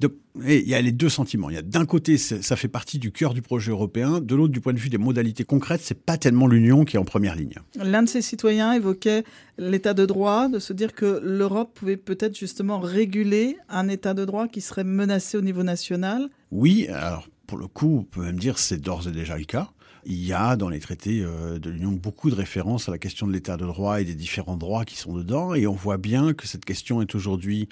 Donc, 0.00 0.12
il 0.44 0.68
y 0.68 0.74
a 0.74 0.80
les 0.80 0.92
deux 0.92 1.08
sentiments. 1.08 1.50
Il 1.50 1.56
y 1.56 1.58
a 1.58 1.62
d'un 1.62 1.86
côté, 1.86 2.16
ça 2.18 2.56
fait 2.56 2.68
partie 2.68 2.98
du 2.98 3.10
cœur 3.10 3.34
du 3.34 3.42
projet 3.42 3.70
européen. 3.70 4.20
De 4.20 4.34
l'autre, 4.34 4.52
du 4.52 4.60
point 4.60 4.72
de 4.72 4.78
vue 4.78 4.88
des 4.88 4.98
modalités 4.98 5.44
concrètes, 5.44 5.80
c'est 5.82 6.00
pas 6.00 6.16
tellement 6.16 6.46
l'Union 6.46 6.84
qui 6.84 6.96
est 6.96 7.00
en 7.00 7.04
première 7.04 7.34
ligne. 7.34 7.54
L'un 7.76 8.02
de 8.02 8.08
ses 8.08 8.22
citoyens 8.22 8.72
évoquait 8.72 9.24
l'état 9.58 9.94
de 9.94 10.06
droit, 10.06 10.48
de 10.48 10.58
se 10.58 10.72
dire 10.72 10.94
que 10.94 11.20
l'Europe 11.24 11.72
pouvait 11.74 11.96
peut-être 11.96 12.38
justement 12.38 12.78
réguler 12.78 13.56
un 13.68 13.88
état 13.88 14.14
de 14.14 14.24
droit 14.24 14.46
qui 14.46 14.60
serait 14.60 14.84
menacé 14.84 15.36
au 15.36 15.42
niveau 15.42 15.64
national. 15.64 16.28
Oui, 16.50 16.86
alors 16.88 17.28
pour 17.48 17.58
le 17.58 17.66
coup, 17.66 17.98
on 18.00 18.04
peut 18.04 18.22
même 18.22 18.38
dire 18.38 18.54
que 18.54 18.60
c'est 18.60 18.80
d'ores 18.80 19.08
et 19.08 19.10
déjà 19.10 19.36
le 19.36 19.44
cas. 19.44 19.70
Il 20.04 20.24
y 20.24 20.32
a 20.32 20.56
dans 20.56 20.68
les 20.68 20.80
traités 20.80 21.22
euh, 21.22 21.58
de 21.58 21.70
l'Union 21.70 21.92
beaucoup 21.92 22.30
de 22.30 22.34
références 22.34 22.88
à 22.88 22.92
la 22.92 22.98
question 22.98 23.26
de 23.26 23.32
l'état 23.32 23.56
de 23.56 23.66
droit 23.66 24.00
et 24.00 24.04
des 24.04 24.14
différents 24.14 24.56
droits 24.56 24.84
qui 24.84 24.96
sont 24.96 25.14
dedans. 25.14 25.54
Et 25.54 25.66
on 25.66 25.74
voit 25.74 25.98
bien 25.98 26.34
que 26.34 26.46
cette 26.46 26.64
question 26.64 27.02
est 27.02 27.14
aujourd'hui 27.14 27.68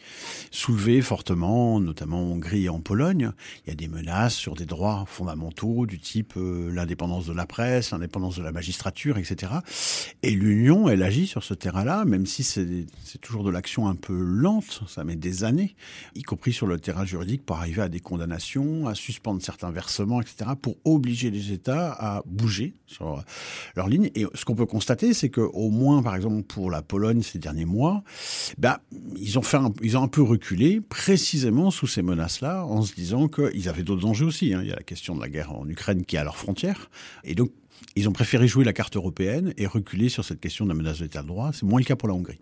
soulevée 0.50 1.02
fortement, 1.02 1.80
notamment 1.80 2.18
en 2.18 2.34
Hongrie 2.34 2.64
et 2.64 2.68
en 2.68 2.80
Pologne. 2.80 3.32
Il 3.64 3.70
y 3.70 3.72
a 3.72 3.76
des 3.76 3.88
menaces 3.88 4.34
sur 4.34 4.54
des 4.54 4.66
droits 4.66 5.04
fondamentaux 5.06 5.86
du 5.86 5.98
type 5.98 6.34
euh, 6.36 6.70
l'indépendance 6.72 7.26
de 7.26 7.32
la 7.32 7.46
presse, 7.46 7.90
l'indépendance 7.90 8.36
de 8.36 8.42
la 8.42 8.52
magistrature, 8.52 9.18
etc. 9.18 9.52
Et 10.22 10.30
l'Union, 10.30 10.88
elle 10.88 11.02
agit 11.02 11.26
sur 11.26 11.44
ce 11.44 11.54
terrain-là, 11.54 12.04
même 12.04 12.26
si 12.26 12.42
c'est 12.42 12.86
toujours 13.20 13.44
de 13.44 13.50
l'action 13.50 13.88
un 13.88 13.94
peu 13.94 14.14
lente, 14.14 14.82
ça 14.88 15.04
met 15.04 15.16
des 15.16 15.44
années, 15.44 15.74
y 16.14 16.22
compris 16.22 16.52
sur 16.52 16.66
le 16.66 16.78
terrain 16.78 17.04
juridique, 17.04 17.44
pour 17.44 17.56
arriver 17.56 17.82
à 17.82 17.88
des 17.88 18.00
condamnations, 18.00 18.86
à 18.86 18.94
suspendre 18.94 19.42
certains 19.42 19.70
versements, 19.70 20.20
etc., 20.20 20.50
pour 20.60 20.76
obliger 20.84 21.30
les 21.30 21.52
États 21.52 21.92
à 21.92 22.15
bouger 22.24 22.74
sur 22.86 23.22
leur 23.74 23.88
ligne. 23.88 24.10
Et 24.14 24.24
ce 24.34 24.44
qu'on 24.44 24.54
peut 24.54 24.66
constater, 24.66 25.12
c'est 25.12 25.28
que 25.28 25.40
au 25.40 25.70
moins, 25.70 26.02
par 26.02 26.14
exemple, 26.16 26.42
pour 26.42 26.70
la 26.70 26.82
Pologne 26.82 27.22
ces 27.22 27.38
derniers 27.38 27.64
mois, 27.64 28.02
bah, 28.58 28.80
ils 29.16 29.38
ont 29.38 29.42
fait, 29.42 29.58
un, 29.58 29.72
ils 29.82 29.96
ont 29.98 30.02
un 30.02 30.08
peu 30.08 30.22
reculé 30.22 30.80
précisément 30.80 31.70
sous 31.70 31.86
ces 31.86 32.02
menaces-là, 32.02 32.64
en 32.64 32.82
se 32.82 32.94
disant 32.94 33.28
qu'ils 33.28 33.68
avaient 33.68 33.82
d'autres 33.82 34.06
enjeux 34.06 34.26
aussi. 34.26 34.54
Hein. 34.54 34.60
Il 34.62 34.68
y 34.68 34.72
a 34.72 34.76
la 34.76 34.82
question 34.82 35.14
de 35.14 35.20
la 35.20 35.28
guerre 35.28 35.52
en 35.52 35.68
Ukraine 35.68 36.04
qui 36.04 36.16
est 36.16 36.18
à 36.18 36.24
leurs 36.24 36.38
frontières, 36.38 36.90
et 37.24 37.34
donc 37.34 37.50
Ils 37.94 38.08
ont 38.08 38.12
préféré 38.12 38.48
jouer 38.48 38.64
la 38.64 38.72
carte 38.72 38.96
européenne 38.96 39.52
et 39.56 39.66
reculer 39.66 40.08
sur 40.08 40.24
cette 40.24 40.40
question 40.40 40.64
de 40.64 40.70
la 40.70 40.74
menace 40.74 40.98
de 40.98 41.04
l'état 41.04 41.22
de 41.22 41.28
droit. 41.28 41.50
C'est 41.52 41.64
moins 41.64 41.80
le 41.80 41.84
cas 41.84 41.96
pour 41.96 42.08
la 42.08 42.14
Hongrie. 42.14 42.38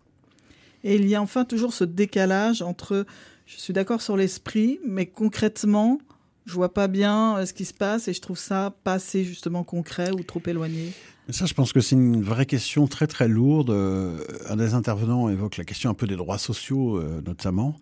Et 0.83 0.97
il 0.97 1.09
y 1.09 1.15
a 1.15 1.23
enfin 1.23 1.45
toujours 1.45 1.73
ce 1.73 1.85
décalage 1.85 2.61
entre, 2.63 3.07
je 3.47 3.57
suis 3.57 3.73
d'accord 3.73 4.03
sur 4.03 4.17
l'esprit, 4.17 4.81
mais 4.87 5.07
concrètement, 5.07 5.99
je 6.45 6.53
vois 6.53 6.73
pas 6.73 6.89
bien 6.89 7.39
euh, 7.39 7.47
ce 7.47 7.53
qui 7.53 7.65
se 7.65 7.75
passe 7.75 8.09
et 8.09 8.13
je 8.13 8.21
trouve 8.21 8.39
ça 8.39 8.75
pas 8.85 8.95
assez 8.95 9.25
justement 9.25 9.65
concret 9.65 10.11
ou 10.11 10.23
trop 10.23 10.43
éloigné. 10.47 10.93
Ça, 11.31 11.47
je 11.47 11.55
pense 11.55 11.73
que 11.73 11.81
c'est 11.81 11.97
une 11.97 12.23
vraie 12.23 12.45
question 12.45 12.87
très 12.87 13.07
très 13.07 13.29
lourde. 13.29 13.71
Euh, 13.71 14.19
un 14.47 14.57
des 14.57 14.75
intervenants 14.75 15.31
évoque 15.31 15.57
la 15.57 15.65
question 15.65 15.89
un 15.89 15.95
peu 15.95 16.07
des 16.07 16.17
droits 16.17 16.37
sociaux, 16.37 16.99
euh, 16.99 17.23
notamment. 17.25 17.79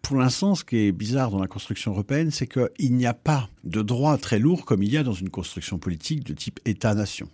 Pour 0.00 0.16
l'instant, 0.16 0.54
ce 0.54 0.62
qui 0.62 0.76
est 0.76 0.92
bizarre 0.92 1.32
dans 1.32 1.40
la 1.40 1.48
construction 1.48 1.90
européenne, 1.90 2.30
c'est 2.30 2.46
qu'il 2.46 2.94
n'y 2.94 3.06
a 3.06 3.14
pas 3.14 3.48
de 3.64 3.82
droits 3.82 4.16
très 4.16 4.38
lourds 4.38 4.64
comme 4.64 4.84
il 4.84 4.92
y 4.92 4.96
a 4.96 5.02
dans 5.02 5.12
une 5.12 5.30
construction 5.30 5.78
politique 5.78 6.22
de 6.22 6.34
type 6.34 6.60
État-nation. 6.66 7.28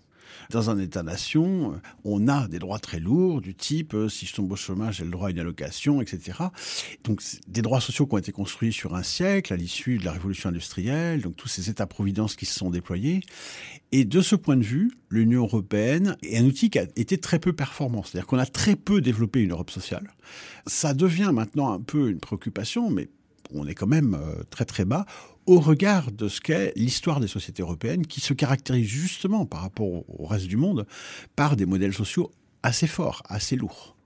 Dans 0.51 0.71
un 0.71 0.79
État-nation, 0.79 1.75
euh, 1.75 1.77
on 2.05 2.29
a 2.29 2.49
des 2.49 2.59
droits 2.59 2.79
très 2.79 3.01
lourds 3.01 3.41
du 3.41 3.55
type 3.55 3.95
euh, 3.95 4.09
si 4.09 4.27
je 4.27 4.35
tombe 4.35 4.51
au 4.53 4.57
chômage, 4.57 4.97
j'ai 4.97 5.05
le 5.05 5.11
droit 5.11 5.29
à 5.29 5.31
une 5.31 5.39
allocation, 5.39 6.01
etc. 6.01 6.39
Donc 7.05 7.23
des 7.47 7.63
droits 7.63 7.81
sociaux 7.81 8.07
qui 8.07 8.15
ont 8.15 8.19
été 8.19 8.33
construits 8.33 8.73
sur 8.73 8.95
un 8.95 9.03
siècle 9.03 9.53
à 9.53 9.57
l'issue 9.57 9.99
de 9.99 10.05
la 10.05 10.13
révolution 10.13 10.49
industrielle, 10.49 11.23
donc 11.23 11.37
tous 11.37 11.49
ces 11.49 11.71
États-providence 11.71 12.37
qui 12.37 12.47
se 12.47 12.59
sont 12.59 12.71
déployés. 12.71 13.21
Et 13.93 14.05
de 14.05 14.21
ce 14.21 14.37
point 14.37 14.57
de 14.57 14.63
vue, 14.63 14.93
l'Union 15.11 15.43
européenne 15.43 16.17
est 16.23 16.39
un 16.39 16.45
outil 16.45 16.71
qui 16.71 16.79
a 16.79 16.87
été 16.97 17.19
très 17.19 17.39
peu 17.39 17.53
performant. 17.53 18.03
C'est-à-dire 18.03 18.27
qu'on 18.27 18.39
a 18.39 18.47
très 18.47 18.77
peu 18.77 19.01
développé 19.01 19.41
une 19.41 19.51
Europe 19.51 19.71
sociale. 19.71 20.15
Ça 20.67 20.95
devient 20.95 21.31
maintenant 21.33 21.73
un 21.73 21.81
peu 21.81 22.11
une 22.11 22.21
préoccupation, 22.21 22.91
mais 22.91 23.09
on 23.53 23.67
est 23.67 23.75
quand 23.75 23.87
même 23.89 24.15
euh, 24.15 24.43
très 24.51 24.65
très 24.65 24.85
bas 24.85 25.07
au 25.51 25.59
regard 25.59 26.13
de 26.13 26.29
ce 26.29 26.41
qu'est 26.41 26.73
l'histoire 26.77 27.19
des 27.19 27.27
sociétés 27.27 27.63
européennes 27.63 28.07
qui 28.07 28.21
se 28.21 28.35
caractérise 28.35 28.87
justement 28.87 29.47
par 29.47 29.63
rapport 29.63 29.89
au 29.89 30.27
reste 30.27 30.47
du 30.47 30.57
monde 30.57 30.87
par 31.35 31.57
des 31.57 31.67
modèles 31.67 31.93
sociaux 31.93 32.31
assez 32.63 32.87
forts, 32.87 33.25
assez 33.29 33.57
lourds. 33.57 33.97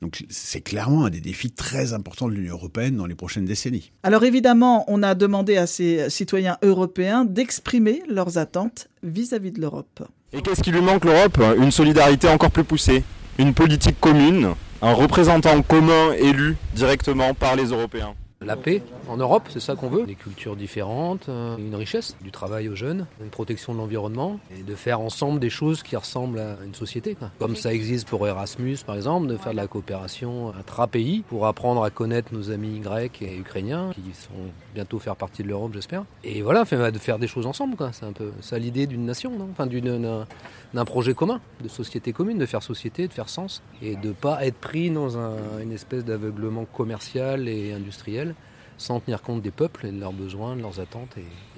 Donc 0.00 0.24
c'est 0.28 0.60
clairement 0.60 1.06
un 1.06 1.10
des 1.10 1.20
défis 1.20 1.50
très 1.50 1.92
importants 1.92 2.28
de 2.28 2.34
l'Union 2.34 2.54
européenne 2.54 2.96
dans 2.96 3.06
les 3.06 3.16
prochaines 3.16 3.46
décennies. 3.46 3.90
Alors 4.04 4.22
évidemment, 4.22 4.84
on 4.86 5.02
a 5.02 5.16
demandé 5.16 5.56
à 5.56 5.66
ces 5.66 6.08
citoyens 6.08 6.56
européens 6.62 7.24
d'exprimer 7.24 8.04
leurs 8.08 8.38
attentes 8.38 8.86
vis-à-vis 9.02 9.50
de 9.50 9.60
l'Europe. 9.60 10.06
Et 10.32 10.40
qu'est-ce 10.40 10.62
qui 10.62 10.70
lui 10.70 10.82
manque 10.82 11.04
l'Europe? 11.04 11.42
Une 11.58 11.72
solidarité 11.72 12.28
encore 12.28 12.52
plus 12.52 12.64
poussée, 12.64 13.02
une 13.38 13.54
politique 13.54 13.98
commune, 13.98 14.50
un 14.82 14.92
représentant 14.92 15.60
commun 15.62 16.12
élu 16.12 16.56
directement 16.76 17.34
par 17.34 17.56
les 17.56 17.66
Européens 17.66 18.14
la 18.44 18.56
paix 18.56 18.82
en 19.08 19.16
Europe, 19.16 19.44
c'est 19.48 19.60
ça 19.60 19.74
qu'on 19.74 19.88
veut. 19.88 20.06
Des 20.06 20.14
cultures 20.14 20.56
différentes, 20.56 21.28
euh, 21.28 21.56
une 21.56 21.74
richesse, 21.74 22.16
du 22.22 22.30
travail 22.30 22.68
aux 22.68 22.74
jeunes, 22.74 23.06
une 23.20 23.30
protection 23.30 23.72
de 23.72 23.78
l'environnement 23.78 24.38
et 24.56 24.62
de 24.62 24.74
faire 24.74 25.00
ensemble 25.00 25.40
des 25.40 25.50
choses 25.50 25.82
qui 25.82 25.96
ressemblent 25.96 26.38
à 26.38 26.56
une 26.64 26.74
société. 26.74 27.16
Comme 27.38 27.56
ça 27.56 27.72
existe 27.72 28.08
pour 28.08 28.26
Erasmus 28.26 28.78
par 28.86 28.96
exemple, 28.96 29.26
de 29.26 29.36
faire 29.36 29.52
de 29.52 29.56
la 29.56 29.66
coopération 29.66 30.52
intra-pays 30.58 31.22
pour 31.28 31.46
apprendre 31.46 31.82
à 31.82 31.90
connaître 31.90 32.32
nos 32.32 32.50
amis 32.50 32.80
grecs 32.80 33.22
et 33.22 33.36
ukrainiens 33.36 33.90
qui 33.94 34.02
vont 34.30 34.50
bientôt 34.74 34.98
faire 34.98 35.16
partie 35.16 35.42
de 35.42 35.48
l'Europe, 35.48 35.72
j'espère. 35.74 36.04
Et 36.22 36.42
voilà, 36.42 36.64
de 36.64 36.98
faire 36.98 37.18
des 37.18 37.26
choses 37.26 37.46
ensemble. 37.46 37.76
C'est 37.92 38.06
un 38.06 38.12
peu 38.12 38.32
ça 38.40 38.58
l'idée 38.58 38.86
d'une 38.86 39.04
nation, 39.04 39.32
enfin 39.52 39.66
d'un 39.66 40.84
projet 40.84 41.14
commun, 41.14 41.40
de 41.62 41.68
société 41.68 42.12
commune, 42.12 42.38
de 42.38 42.46
faire 42.46 42.62
société, 42.62 43.06
de 43.06 43.12
faire 43.12 43.28
sens 43.28 43.62
et 43.82 43.96
de 43.96 44.12
pas 44.12 44.44
être 44.44 44.56
pris 44.56 44.90
dans 44.90 45.16
une 45.60 45.72
espèce 45.72 46.04
d'aveuglement 46.04 46.64
commercial 46.64 47.48
et 47.48 47.72
industriel 47.72 48.33
sans 48.78 49.00
tenir 49.00 49.22
compte 49.22 49.42
des 49.42 49.50
peuples 49.50 49.86
et 49.86 49.90
de 49.90 50.00
leurs 50.00 50.12
besoins, 50.12 50.56
de 50.56 50.62
leurs 50.62 50.80
attentes 50.80 51.16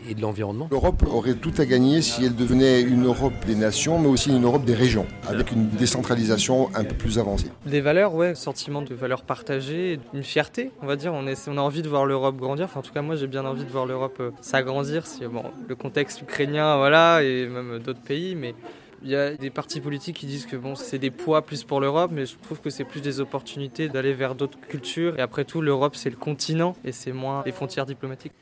et, 0.09 0.15
de 0.15 0.21
l'environnement. 0.21 0.69
L'Europe 0.71 1.03
aurait 1.11 1.35
tout 1.35 1.53
à 1.59 1.67
gagner 1.67 2.03
si 2.03 2.25
elle 2.25 2.37
devenait 2.37 2.83
une 2.83 3.07
Europe 3.07 3.35
des 3.47 3.55
nations, 3.55 3.99
mais 3.99 4.09
aussi 4.09 4.31
une 4.31 4.45
Europe 4.45 4.65
des 4.65 4.75
régions, 4.75 5.07
avec 5.29 5.53
une 5.53 5.69
décentralisation 5.69 6.69
un 6.75 6.85
peu 6.85 6.95
plus 6.95 7.19
avancée. 7.19 7.51
Des 7.67 7.81
valeurs, 7.81 8.15
ouais, 8.15 8.35
sentiment 8.35 8.83
de 8.83 8.95
valeurs 8.95 9.23
partagées, 9.23 9.99
une 10.15 10.23
fierté, 10.23 10.71
on 10.83 10.87
va 10.87 10.97
dire. 10.97 11.13
On, 11.13 11.27
est, 11.27 11.49
on 11.49 11.59
a 11.59 11.61
envie 11.61 11.83
de 11.83 11.89
voir 11.89 12.07
l'Europe 12.07 12.37
grandir. 12.37 12.67
Enfin, 12.67 12.81
en 12.81 12.83
tout 12.83 12.93
cas, 12.93 13.03
moi, 13.03 13.17
j'ai 13.17 13.27
bien 13.27 13.45
envie 13.45 13.65
de 13.65 13.71
voir 13.71 13.87
l'Europe 13.87 14.17
euh, 14.21 14.31
s'agrandir. 14.41 15.07
Si, 15.07 15.27
bon, 15.27 15.45
le 15.69 15.75
contexte 15.75 16.23
ukrainien, 16.23 16.77
voilà, 16.77 17.23
et 17.23 17.47
même 17.47 17.79
d'autres 17.79 18.03
pays, 18.03 18.35
mais 18.35 18.55
il 19.03 19.11
y 19.11 19.17
a 19.17 19.35
des 19.35 19.50
partis 19.50 19.81
politiques 19.81 20.17
qui 20.17 20.26
disent 20.26 20.47
que 20.47 20.57
bon, 20.57 20.75
c'est 20.75 20.99
des 20.99 21.11
poids 21.11 21.43
plus 21.43 21.65
pour 21.65 21.81
l'Europe, 21.81 22.11
mais 22.12 22.26
je 22.26 22.37
trouve 22.37 22.61
que 22.61 22.71
c'est 22.71 22.85
plus 22.85 23.00
des 23.00 23.21
opportunités 23.21 23.88
d'aller 23.88 24.15
vers 24.15 24.35
d'autres 24.35 24.59
cultures. 24.61 25.19
Et 25.19 25.23
après 25.23 25.45
tout, 25.45 25.61
l'Europe, 25.61 25.97
c'est 25.97 26.11
le 26.11 26.17
continent 26.17 26.76
et 26.85 26.93
c'est 26.93 27.12
moins 27.12 27.43
les 27.45 27.53
frontières 27.53 27.87
diplomatiques. 27.87 28.33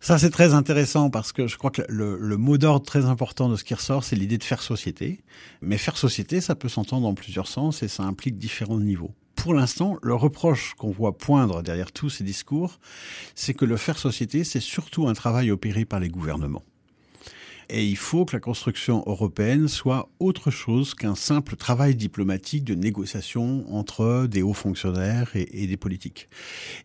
Ça, 0.00 0.18
c'est 0.18 0.30
très 0.30 0.52
intéressant 0.52 1.08
parce 1.08 1.32
que 1.32 1.46
je 1.46 1.56
crois 1.56 1.70
que 1.70 1.82
le, 1.88 2.18
le 2.18 2.36
mot 2.36 2.58
d'ordre 2.58 2.84
très 2.84 3.06
important 3.06 3.48
de 3.48 3.56
ce 3.56 3.64
qui 3.64 3.72
ressort, 3.72 4.04
c'est 4.04 4.16
l'idée 4.16 4.36
de 4.36 4.44
faire 4.44 4.60
société. 4.60 5.22
Mais 5.62 5.78
faire 5.78 5.96
société, 5.96 6.40
ça 6.40 6.54
peut 6.54 6.68
s'entendre 6.68 7.06
en 7.06 7.14
plusieurs 7.14 7.46
sens 7.46 7.82
et 7.82 7.88
ça 7.88 8.02
implique 8.02 8.36
différents 8.36 8.80
niveaux. 8.80 9.14
Pour 9.34 9.54
l'instant, 9.54 9.96
le 10.02 10.14
reproche 10.14 10.74
qu'on 10.74 10.90
voit 10.90 11.16
poindre 11.16 11.62
derrière 11.62 11.92
tous 11.92 12.10
ces 12.10 12.24
discours, 12.24 12.78
c'est 13.34 13.54
que 13.54 13.64
le 13.64 13.76
faire 13.76 13.98
société, 13.98 14.44
c'est 14.44 14.60
surtout 14.60 15.08
un 15.08 15.14
travail 15.14 15.50
opéré 15.50 15.84
par 15.84 16.00
les 16.00 16.08
gouvernements. 16.08 16.62
Et 17.68 17.86
il 17.86 17.96
faut 17.96 18.24
que 18.24 18.36
la 18.36 18.40
construction 18.40 19.02
européenne 19.06 19.68
soit 19.68 20.10
autre 20.18 20.50
chose 20.50 20.94
qu'un 20.94 21.14
simple 21.14 21.56
travail 21.56 21.94
diplomatique 21.94 22.64
de 22.64 22.74
négociation 22.74 23.64
entre 23.74 24.26
des 24.26 24.42
hauts 24.42 24.52
fonctionnaires 24.52 25.30
et, 25.34 25.66
des 25.66 25.76
politiques. 25.76 26.28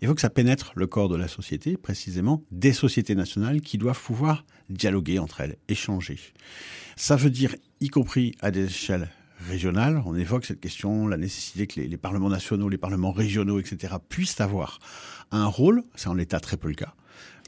Il 0.01 0.07
faut 0.07 0.15
que 0.15 0.21
ça 0.21 0.29
pénètre 0.29 0.71
le 0.75 0.87
corps 0.87 1.09
de 1.09 1.15
la 1.15 1.27
société, 1.27 1.77
précisément 1.77 2.43
des 2.51 2.73
sociétés 2.73 3.15
nationales 3.15 3.61
qui 3.61 3.77
doivent 3.77 4.01
pouvoir 4.01 4.45
dialoguer 4.69 5.19
entre 5.19 5.41
elles, 5.41 5.57
échanger. 5.67 6.19
Ça 6.95 7.15
veut 7.15 7.29
dire, 7.29 7.55
y 7.81 7.89
compris 7.89 8.35
à 8.41 8.51
des 8.51 8.65
échelles 8.65 9.09
régionales, 9.47 10.01
on 10.05 10.15
évoque 10.15 10.45
cette 10.45 10.59
question, 10.59 11.07
la 11.07 11.17
nécessité 11.17 11.65
que 11.67 11.79
les, 11.79 11.87
les 11.87 11.97
parlements 11.97 12.29
nationaux, 12.29 12.67
les 12.69 12.77
parlements 12.77 13.11
régionaux, 13.11 13.59
etc., 13.59 13.95
puissent 14.09 14.41
avoir 14.41 14.79
un 15.31 15.45
rôle, 15.45 15.83
c'est 15.95 16.07
en 16.07 16.13
l'état 16.13 16.39
très 16.39 16.57
peu 16.57 16.67
le 16.67 16.73
cas, 16.73 16.93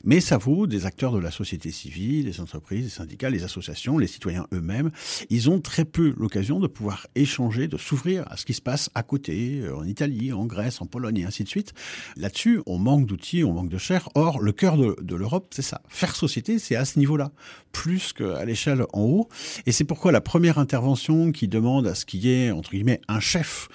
mais 0.04 0.20
ça 0.20 0.38
vaut 0.38 0.68
des 0.68 0.86
acteurs 0.86 1.12
de 1.14 1.20
la 1.20 1.32
société 1.32 1.72
civile, 1.72 2.26
les 2.26 2.42
entreprises, 2.42 2.84
les 2.84 2.90
syndicats, 2.90 3.30
les 3.30 3.44
associations, 3.44 3.98
les 3.98 4.08
citoyens 4.08 4.48
eux-mêmes. 4.54 4.92
Ils 5.30 5.50
ont 5.50 5.60
très 5.60 5.86
peu 5.86 6.14
l'occasion 6.18 6.60
de 6.60 6.68
pouvoir 6.68 7.08
échanger, 7.16 7.68
de 7.68 7.78
s'ouvrir 7.78 8.24
à 8.28 8.38
ce 8.38 8.46
qui 8.46 8.54
se 8.54 8.62
passe 8.62 8.90
à 8.96 9.04
côté, 9.04 9.62
euh, 9.62 9.76
en 9.76 9.84
Italie, 9.84 10.34
en 10.34 10.46
Grèce, 10.46 10.82
en 10.82 10.86
Pologne 10.86 11.18
et 11.18 11.26
ainsi 11.26 11.44
de 11.44 11.50
suite. 11.50 11.74
Là-dessus, 12.18 12.62
on 12.66 12.78
manque 12.78 13.06
d'outils, 13.06 13.44
on 13.44 13.54
manque 13.54 13.70
de 13.70 13.78
chair. 13.78 14.10
Or, 14.16 14.40
le 14.40 14.52
cœur 14.52 14.78
de, 14.78 14.96
de 15.02 15.16
l'Europe, 15.16 15.48
c'est 15.52 15.62
ça. 15.62 15.82
Faire 15.88 16.16
société, 16.16 16.60
c'est 16.60 16.76
à 16.76 16.86
ce 16.86 17.00
niveau-là, 17.00 17.32
plus 17.72 18.14
qu'à 18.14 18.46
l'échelle 18.46 18.86
en 18.94 19.02
haut. 19.02 19.30
Et 19.66 19.72
c'est 19.72 19.84
pourquoi 19.84 20.12
la 20.12 20.22
première 20.22 20.58
intervention 20.58 21.32
qui 21.32 21.48
demande 21.48 21.88
à 21.88 21.96
ce 21.96 22.06
qu'il 22.06 22.26
y 22.26 22.32
ait, 22.32 22.52
entre 22.52 22.72
guillemets, 22.72 23.02
un 23.08 23.20
chef 23.20 23.70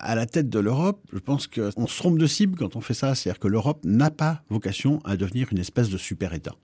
à 0.00 0.14
la 0.14 0.26
tête 0.26 0.48
de 0.48 0.58
l'Europe, 0.58 1.00
je 1.12 1.18
pense 1.18 1.46
qu'on 1.46 1.86
se 1.86 1.96
trompe 1.96 2.18
de 2.18 2.26
cible 2.26 2.56
quand 2.56 2.76
on 2.76 2.80
fait 2.80 2.94
ça. 2.94 3.14
C'est-à-dire 3.14 3.40
que 3.40 3.48
l'Europe 3.48 3.80
n'a 3.84 4.10
pas 4.10 4.42
vocation 4.48 5.00
à 5.04 5.16
devenir 5.16 5.48
une 5.52 5.58
espèce 5.58 5.90
de 5.90 5.98
super-État. 5.98 6.54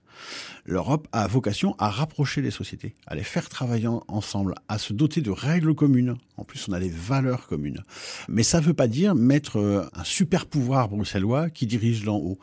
L'Europe 0.65 1.07
a 1.11 1.27
vocation 1.27 1.75
à 1.77 1.89
rapprocher 1.89 2.41
les 2.41 2.51
sociétés, 2.51 2.95
à 3.05 3.15
les 3.15 3.23
faire 3.23 3.49
travailler 3.49 3.87
ensemble, 4.07 4.55
à 4.67 4.77
se 4.77 4.93
doter 4.93 5.21
de 5.21 5.29
règles 5.29 5.75
communes. 5.75 6.15
En 6.37 6.43
plus, 6.43 6.67
on 6.67 6.73
a 6.73 6.79
des 6.79 6.89
valeurs 6.89 7.47
communes. 7.47 7.83
Mais 8.27 8.43
ça 8.43 8.59
ne 8.59 8.65
veut 8.65 8.73
pas 8.73 8.87
dire 8.87 9.13
mettre 9.13 9.57
euh, 9.59 9.85
un 9.93 10.03
super 10.03 10.45
pouvoir 10.45 10.89
bruxellois 10.89 11.49
qui 11.49 11.67
dirige 11.67 12.03
d'en 12.03 12.17
haut. 12.17 12.39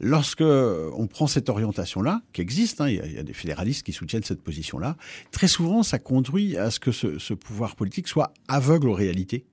Lorsque 0.00 0.42
on 0.42 1.06
prend 1.06 1.26
cette 1.26 1.48
orientation-là, 1.48 2.22
qui 2.32 2.40
existe, 2.40 2.80
hein, 2.80 2.88
il, 2.88 2.96
y 2.96 3.18
a, 3.18 3.22
des 3.22 3.32
fédéralistes 3.32 3.84
qui 3.84 3.92
soutiennent 3.92 4.24
cette 4.24 4.42
position-là, 4.42 4.96
très 5.30 5.48
souvent, 5.48 5.82
ça 5.82 5.98
conduit 5.98 6.56
à 6.56 6.70
ce 6.70 6.80
que 6.80 6.92
ce 6.92 7.34
pouvoir 7.34 7.76
politique 7.76 8.08
soit 8.08 8.32
aveugle 8.48 8.88
aux 8.88 8.94
réalités 8.94 9.46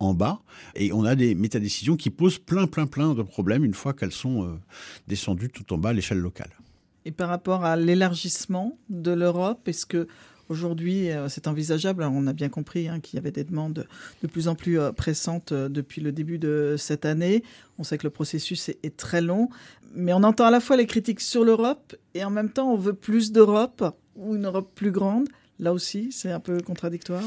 en 0.00 0.14
bas 0.14 0.40
et 0.74 0.92
on 0.92 1.04
a 1.04 1.14
des 1.14 1.34
métadécisions 1.34 1.96
qui 1.96 2.10
posent 2.10 2.38
plein, 2.38 2.66
plein, 2.66 2.86
plein 2.86 3.14
de 3.14 3.22
problèmes 3.22 3.64
une 3.64 3.74
fois 3.74 3.92
qu'elles 3.92 4.12
sont 4.12 4.44
euh, 4.44 4.58
descendues 5.06 5.50
tout 5.50 5.72
en 5.72 5.78
bas 5.78 5.90
à 5.90 5.92
l'échelle 5.92 6.18
locale. 6.18 6.50
Et 7.04 7.10
par 7.10 7.28
rapport 7.28 7.64
à 7.64 7.76
l'élargissement 7.76 8.78
de 8.90 9.10
l'Europe, 9.10 9.66
est-ce 9.66 9.86
que 9.86 10.06
aujourd'hui 10.48 11.10
euh, 11.10 11.28
c'est 11.28 11.48
envisageable? 11.48 12.02
On 12.04 12.26
a 12.26 12.32
bien 12.32 12.48
compris 12.48 12.88
hein, 12.88 13.00
qu'il 13.00 13.16
y 13.16 13.18
avait 13.18 13.32
des 13.32 13.44
demandes 13.44 13.86
de 14.22 14.26
plus 14.26 14.48
en 14.48 14.54
plus 14.54 14.78
euh, 14.78 14.92
pressantes 14.92 15.52
depuis 15.52 16.00
le 16.00 16.12
début 16.12 16.38
de 16.38 16.76
cette 16.78 17.04
année. 17.04 17.42
On 17.78 17.84
sait 17.84 17.98
que 17.98 18.06
le 18.06 18.10
processus 18.10 18.68
est, 18.68 18.78
est 18.84 18.96
très 18.96 19.20
long, 19.20 19.48
mais 19.94 20.12
on 20.12 20.22
entend 20.22 20.46
à 20.46 20.50
la 20.50 20.60
fois 20.60 20.76
les 20.76 20.86
critiques 20.86 21.20
sur 21.20 21.44
l'Europe 21.44 21.96
et 22.14 22.24
en 22.24 22.30
même 22.30 22.50
temps 22.50 22.72
on 22.72 22.76
veut 22.76 22.94
plus 22.94 23.32
d'Europe 23.32 23.96
ou 24.14 24.36
une 24.36 24.46
Europe 24.46 24.70
plus 24.74 24.90
grande. 24.90 25.28
Là 25.60 25.72
aussi, 25.72 26.12
c'est 26.12 26.30
un 26.30 26.38
peu 26.38 26.60
contradictoire. 26.60 27.24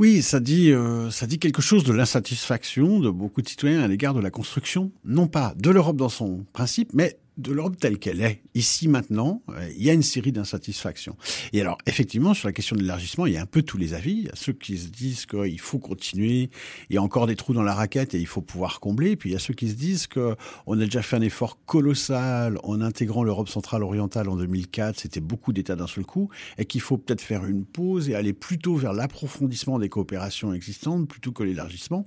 Oui, 0.00 0.22
ça 0.22 0.40
dit, 0.40 0.72
euh, 0.72 1.10
ça 1.10 1.26
dit 1.26 1.38
quelque 1.38 1.60
chose 1.60 1.84
de 1.84 1.92
l'insatisfaction 1.92 3.00
de 3.00 3.10
beaucoup 3.10 3.42
de 3.42 3.48
citoyens 3.50 3.82
à 3.82 3.86
l'égard 3.86 4.14
de 4.14 4.20
la 4.20 4.30
construction, 4.30 4.92
non 5.04 5.26
pas 5.26 5.52
de 5.58 5.68
l'Europe 5.68 5.98
dans 5.98 6.08
son 6.08 6.46
principe, 6.54 6.94
mais 6.94 7.18
de 7.36 7.52
l'Europe 7.52 7.76
telle 7.78 7.98
qu'elle 7.98 8.20
est, 8.20 8.42
ici 8.54 8.88
maintenant, 8.88 9.42
euh, 9.48 9.68
il 9.76 9.82
y 9.82 9.90
a 9.90 9.92
une 9.92 10.02
série 10.02 10.32
d'insatisfactions. 10.32 11.16
Et 11.52 11.60
alors, 11.60 11.78
effectivement, 11.86 12.34
sur 12.34 12.48
la 12.48 12.52
question 12.52 12.76
de 12.76 12.82
l'élargissement, 12.82 13.26
il 13.26 13.32
y 13.32 13.36
a 13.36 13.42
un 13.42 13.46
peu 13.46 13.62
tous 13.62 13.78
les 13.78 13.94
avis. 13.94 14.12
Il 14.12 14.24
y 14.24 14.28
a 14.28 14.36
ceux 14.36 14.52
qui 14.52 14.76
se 14.78 14.88
disent 14.88 15.26
qu'il 15.26 15.60
faut 15.60 15.78
continuer, 15.78 16.50
il 16.88 16.94
y 16.94 16.98
a 16.98 17.02
encore 17.02 17.26
des 17.26 17.36
trous 17.36 17.54
dans 17.54 17.62
la 17.62 17.74
raquette 17.74 18.14
et 18.14 18.18
il 18.18 18.26
faut 18.26 18.42
pouvoir 18.42 18.80
combler. 18.80 19.16
Puis 19.16 19.30
il 19.30 19.32
y 19.32 19.36
a 19.36 19.38
ceux 19.38 19.54
qui 19.54 19.68
se 19.68 19.74
disent 19.74 20.06
qu'on 20.06 20.34
a 20.80 20.84
déjà 20.84 21.02
fait 21.02 21.16
un 21.16 21.22
effort 21.22 21.58
colossal 21.64 22.58
en 22.62 22.80
intégrant 22.80 23.24
l'Europe 23.24 23.48
centrale 23.48 23.82
orientale 23.82 24.28
en 24.28 24.36
2004, 24.36 25.00
c'était 25.00 25.20
beaucoup 25.20 25.52
d'États 25.52 25.76
d'un 25.76 25.86
seul 25.86 26.04
coup, 26.04 26.28
et 26.58 26.64
qu'il 26.64 26.80
faut 26.80 26.98
peut-être 26.98 27.20
faire 27.20 27.44
une 27.44 27.64
pause 27.64 28.08
et 28.08 28.14
aller 28.14 28.32
plutôt 28.32 28.76
vers 28.76 28.92
l'approfondissement 28.92 29.78
des 29.78 29.88
coopérations 29.88 30.52
existantes 30.52 31.08
plutôt 31.08 31.32
que 31.32 31.42
l'élargissement. 31.42 32.06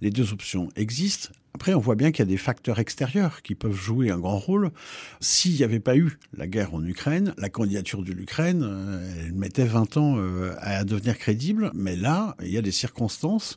Les 0.00 0.10
deux 0.10 0.32
options 0.32 0.68
existent. 0.76 1.30
Après, 1.56 1.72
on 1.72 1.80
voit 1.80 1.94
bien 1.94 2.12
qu'il 2.12 2.18
y 2.18 2.28
a 2.28 2.30
des 2.30 2.36
facteurs 2.36 2.78
extérieurs 2.80 3.40
qui 3.40 3.54
peuvent 3.54 3.72
jouer 3.72 4.10
un 4.10 4.18
grand 4.18 4.36
rôle. 4.36 4.72
S'il 5.20 5.54
n'y 5.54 5.62
avait 5.62 5.80
pas 5.80 5.96
eu 5.96 6.18
la 6.36 6.46
guerre 6.46 6.74
en 6.74 6.84
Ukraine, 6.84 7.32
la 7.38 7.48
candidature 7.48 8.02
de 8.02 8.12
l'Ukraine, 8.12 8.62
euh, 8.62 9.24
elle 9.24 9.32
mettait 9.32 9.64
20 9.64 9.96
ans 9.96 10.16
euh, 10.18 10.54
à 10.58 10.84
devenir 10.84 11.16
crédible. 11.16 11.70
Mais 11.72 11.96
là, 11.96 12.36
il 12.42 12.50
y 12.50 12.58
a 12.58 12.62
des 12.62 12.72
circonstances 12.72 13.56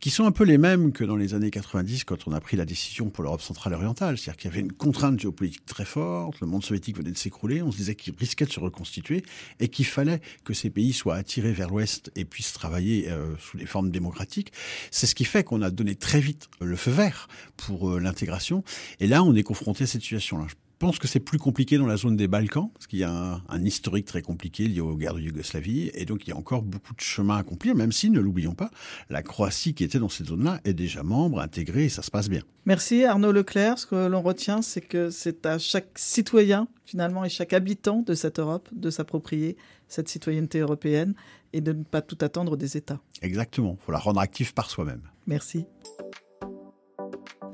qui 0.00 0.08
sont 0.10 0.24
un 0.24 0.32
peu 0.32 0.44
les 0.44 0.58
mêmes 0.58 0.92
que 0.92 1.04
dans 1.04 1.16
les 1.16 1.34
années 1.34 1.50
90 1.50 2.04
quand 2.04 2.26
on 2.26 2.32
a 2.32 2.40
pris 2.40 2.56
la 2.56 2.64
décision 2.64 3.10
pour 3.10 3.22
l'Europe 3.22 3.42
centrale 3.42 3.74
orientale. 3.74 4.16
C'est-à-dire 4.16 4.38
qu'il 4.38 4.50
y 4.50 4.52
avait 4.52 4.62
une 4.62 4.72
contrainte 4.72 5.20
géopolitique 5.20 5.66
très 5.66 5.84
forte, 5.84 6.40
le 6.40 6.46
monde 6.46 6.64
soviétique 6.64 6.96
venait 6.96 7.12
de 7.12 7.18
s'écrouler, 7.18 7.62
on 7.62 7.70
se 7.70 7.76
disait 7.76 7.94
qu'il 7.94 8.14
risquait 8.18 8.46
de 8.46 8.52
se 8.52 8.60
reconstituer 8.60 9.22
et 9.60 9.68
qu'il 9.68 9.84
fallait 9.84 10.20
que 10.44 10.54
ces 10.54 10.70
pays 10.70 10.92
soient 10.92 11.16
attirés 11.16 11.52
vers 11.52 11.68
l'Ouest 11.68 12.10
et 12.16 12.24
puissent 12.24 12.54
travailler 12.54 13.10
euh, 13.10 13.34
sous 13.38 13.58
des 13.58 13.66
formes 13.66 13.90
démocratiques. 13.90 14.52
C'est 14.90 15.06
ce 15.06 15.14
qui 15.14 15.24
fait 15.24 15.44
qu'on 15.44 15.62
a 15.62 15.70
donné 15.70 15.94
très 15.94 16.20
vite 16.20 16.48
le 16.60 16.76
feu 16.76 16.90
vert 16.90 17.28
pour 17.56 17.90
euh, 17.90 18.00
l'intégration. 18.00 18.64
Et 19.00 19.06
là, 19.06 19.22
on 19.22 19.34
est 19.34 19.42
confronté 19.42 19.84
à 19.84 19.86
cette 19.86 20.02
situation-là. 20.02 20.46
Je 20.80 20.86
pense 20.86 20.98
que 20.98 21.08
c'est 21.08 21.20
plus 21.20 21.36
compliqué 21.36 21.76
dans 21.76 21.84
la 21.84 21.98
zone 21.98 22.16
des 22.16 22.26
Balkans, 22.26 22.70
parce 22.72 22.86
qu'il 22.86 23.00
y 23.00 23.04
a 23.04 23.12
un, 23.12 23.42
un, 23.50 23.64
historique 23.66 24.06
très 24.06 24.22
compliqué 24.22 24.66
lié 24.66 24.80
aux 24.80 24.96
guerres 24.96 25.12
de 25.12 25.20
Yougoslavie, 25.20 25.90
et 25.92 26.06
donc 26.06 26.26
il 26.26 26.30
y 26.30 26.32
a 26.32 26.36
encore 26.38 26.62
beaucoup 26.62 26.94
de 26.94 27.02
chemin 27.02 27.36
à 27.36 27.40
accomplir, 27.40 27.74
même 27.74 27.92
si, 27.92 28.08
ne 28.08 28.18
l'oublions 28.18 28.54
pas, 28.54 28.70
la 29.10 29.22
Croatie 29.22 29.74
qui 29.74 29.84
était 29.84 29.98
dans 29.98 30.08
cette 30.08 30.28
zone-là 30.28 30.58
est 30.64 30.72
déjà 30.72 31.02
membre, 31.02 31.40
intégrée, 31.40 31.84
et 31.84 31.88
ça 31.90 32.00
se 32.00 32.10
passe 32.10 32.30
bien. 32.30 32.40
Merci 32.64 33.04
Arnaud 33.04 33.30
Leclerc. 33.30 33.78
Ce 33.78 33.84
que 33.84 34.06
l'on 34.06 34.22
retient, 34.22 34.62
c'est 34.62 34.80
que 34.80 35.10
c'est 35.10 35.44
à 35.44 35.58
chaque 35.58 35.98
citoyen, 35.98 36.66
finalement, 36.86 37.26
et 37.26 37.28
chaque 37.28 37.52
habitant 37.52 38.00
de 38.00 38.14
cette 38.14 38.38
Europe 38.38 38.70
de 38.72 38.88
s'approprier 38.88 39.58
cette 39.86 40.08
citoyenneté 40.08 40.60
européenne 40.60 41.12
et 41.52 41.60
de 41.60 41.74
ne 41.74 41.82
pas 41.82 42.00
tout 42.00 42.16
attendre 42.22 42.56
des 42.56 42.78
États. 42.78 43.00
Exactement, 43.20 43.76
il 43.78 43.84
faut 43.84 43.92
la 43.92 43.98
rendre 43.98 44.20
active 44.20 44.54
par 44.54 44.70
soi-même. 44.70 45.02
Merci. 45.26 45.66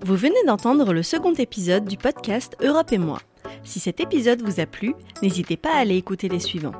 Vous 0.05 0.17
venez 0.17 0.43
d'entendre 0.47 0.93
le 0.93 1.03
second 1.03 1.33
épisode 1.35 1.87
du 1.87 1.97
podcast 1.97 2.57
Europe 2.63 2.93
et 2.93 2.99
moi. 2.99 3.19
Si 3.65 3.81
cet 3.81 4.01
épisode 4.01 4.43
vous 4.43 4.61
a 4.61 4.67
plu, 4.67 4.95
n'hésitez 5.23 5.57
pas 5.57 5.75
à 5.75 5.79
aller 5.79 5.97
écouter 5.97 6.29
les 6.29 6.39
suivants. 6.39 6.75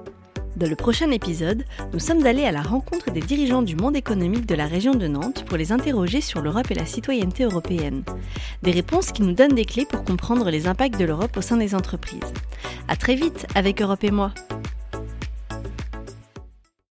Dans 0.57 0.69
le 0.69 0.77
prochain 0.77 1.11
épisode, 1.11 1.65
nous 1.93 1.99
sommes 1.99 2.25
allés 2.25 2.45
à 2.45 2.53
la 2.53 2.63
rencontre 2.63 3.11
des 3.11 3.21
dirigeants 3.21 3.63
du 3.63 3.77
monde 3.77 3.97
économique 3.97 4.47
de 4.47 4.55
la 4.55 4.67
région 4.67 4.95
de 4.95 5.07
Nantes 5.07 5.45
pour 5.45 5.57
les 5.57 5.73
interroger 5.73 6.21
sur 6.21 6.41
l'Europe 6.41 6.71
et 6.71 6.75
la 6.75 6.87
citoyenneté 6.87 7.45
européenne. 7.45 8.05
Des 8.63 8.71
réponses 8.71 9.13
qui 9.13 9.23
nous 9.23 9.33
donnent 9.33 9.55
des 9.55 9.67
clés 9.67 9.87
pour 9.87 10.05
comprendre 10.05 10.51
les 10.51 10.67
impacts 10.67 10.99
de 10.99 11.05
l'Europe 11.05 11.37
au 11.37 11.43
sein 11.43 11.57
des 11.57 11.75
entreprises. 11.75 12.33
À 12.89 12.97
très 12.97 13.17
vite 13.17 13.47
avec 13.55 13.83
Europe 13.83 14.05
et 14.05 14.11
moi. 14.11 14.33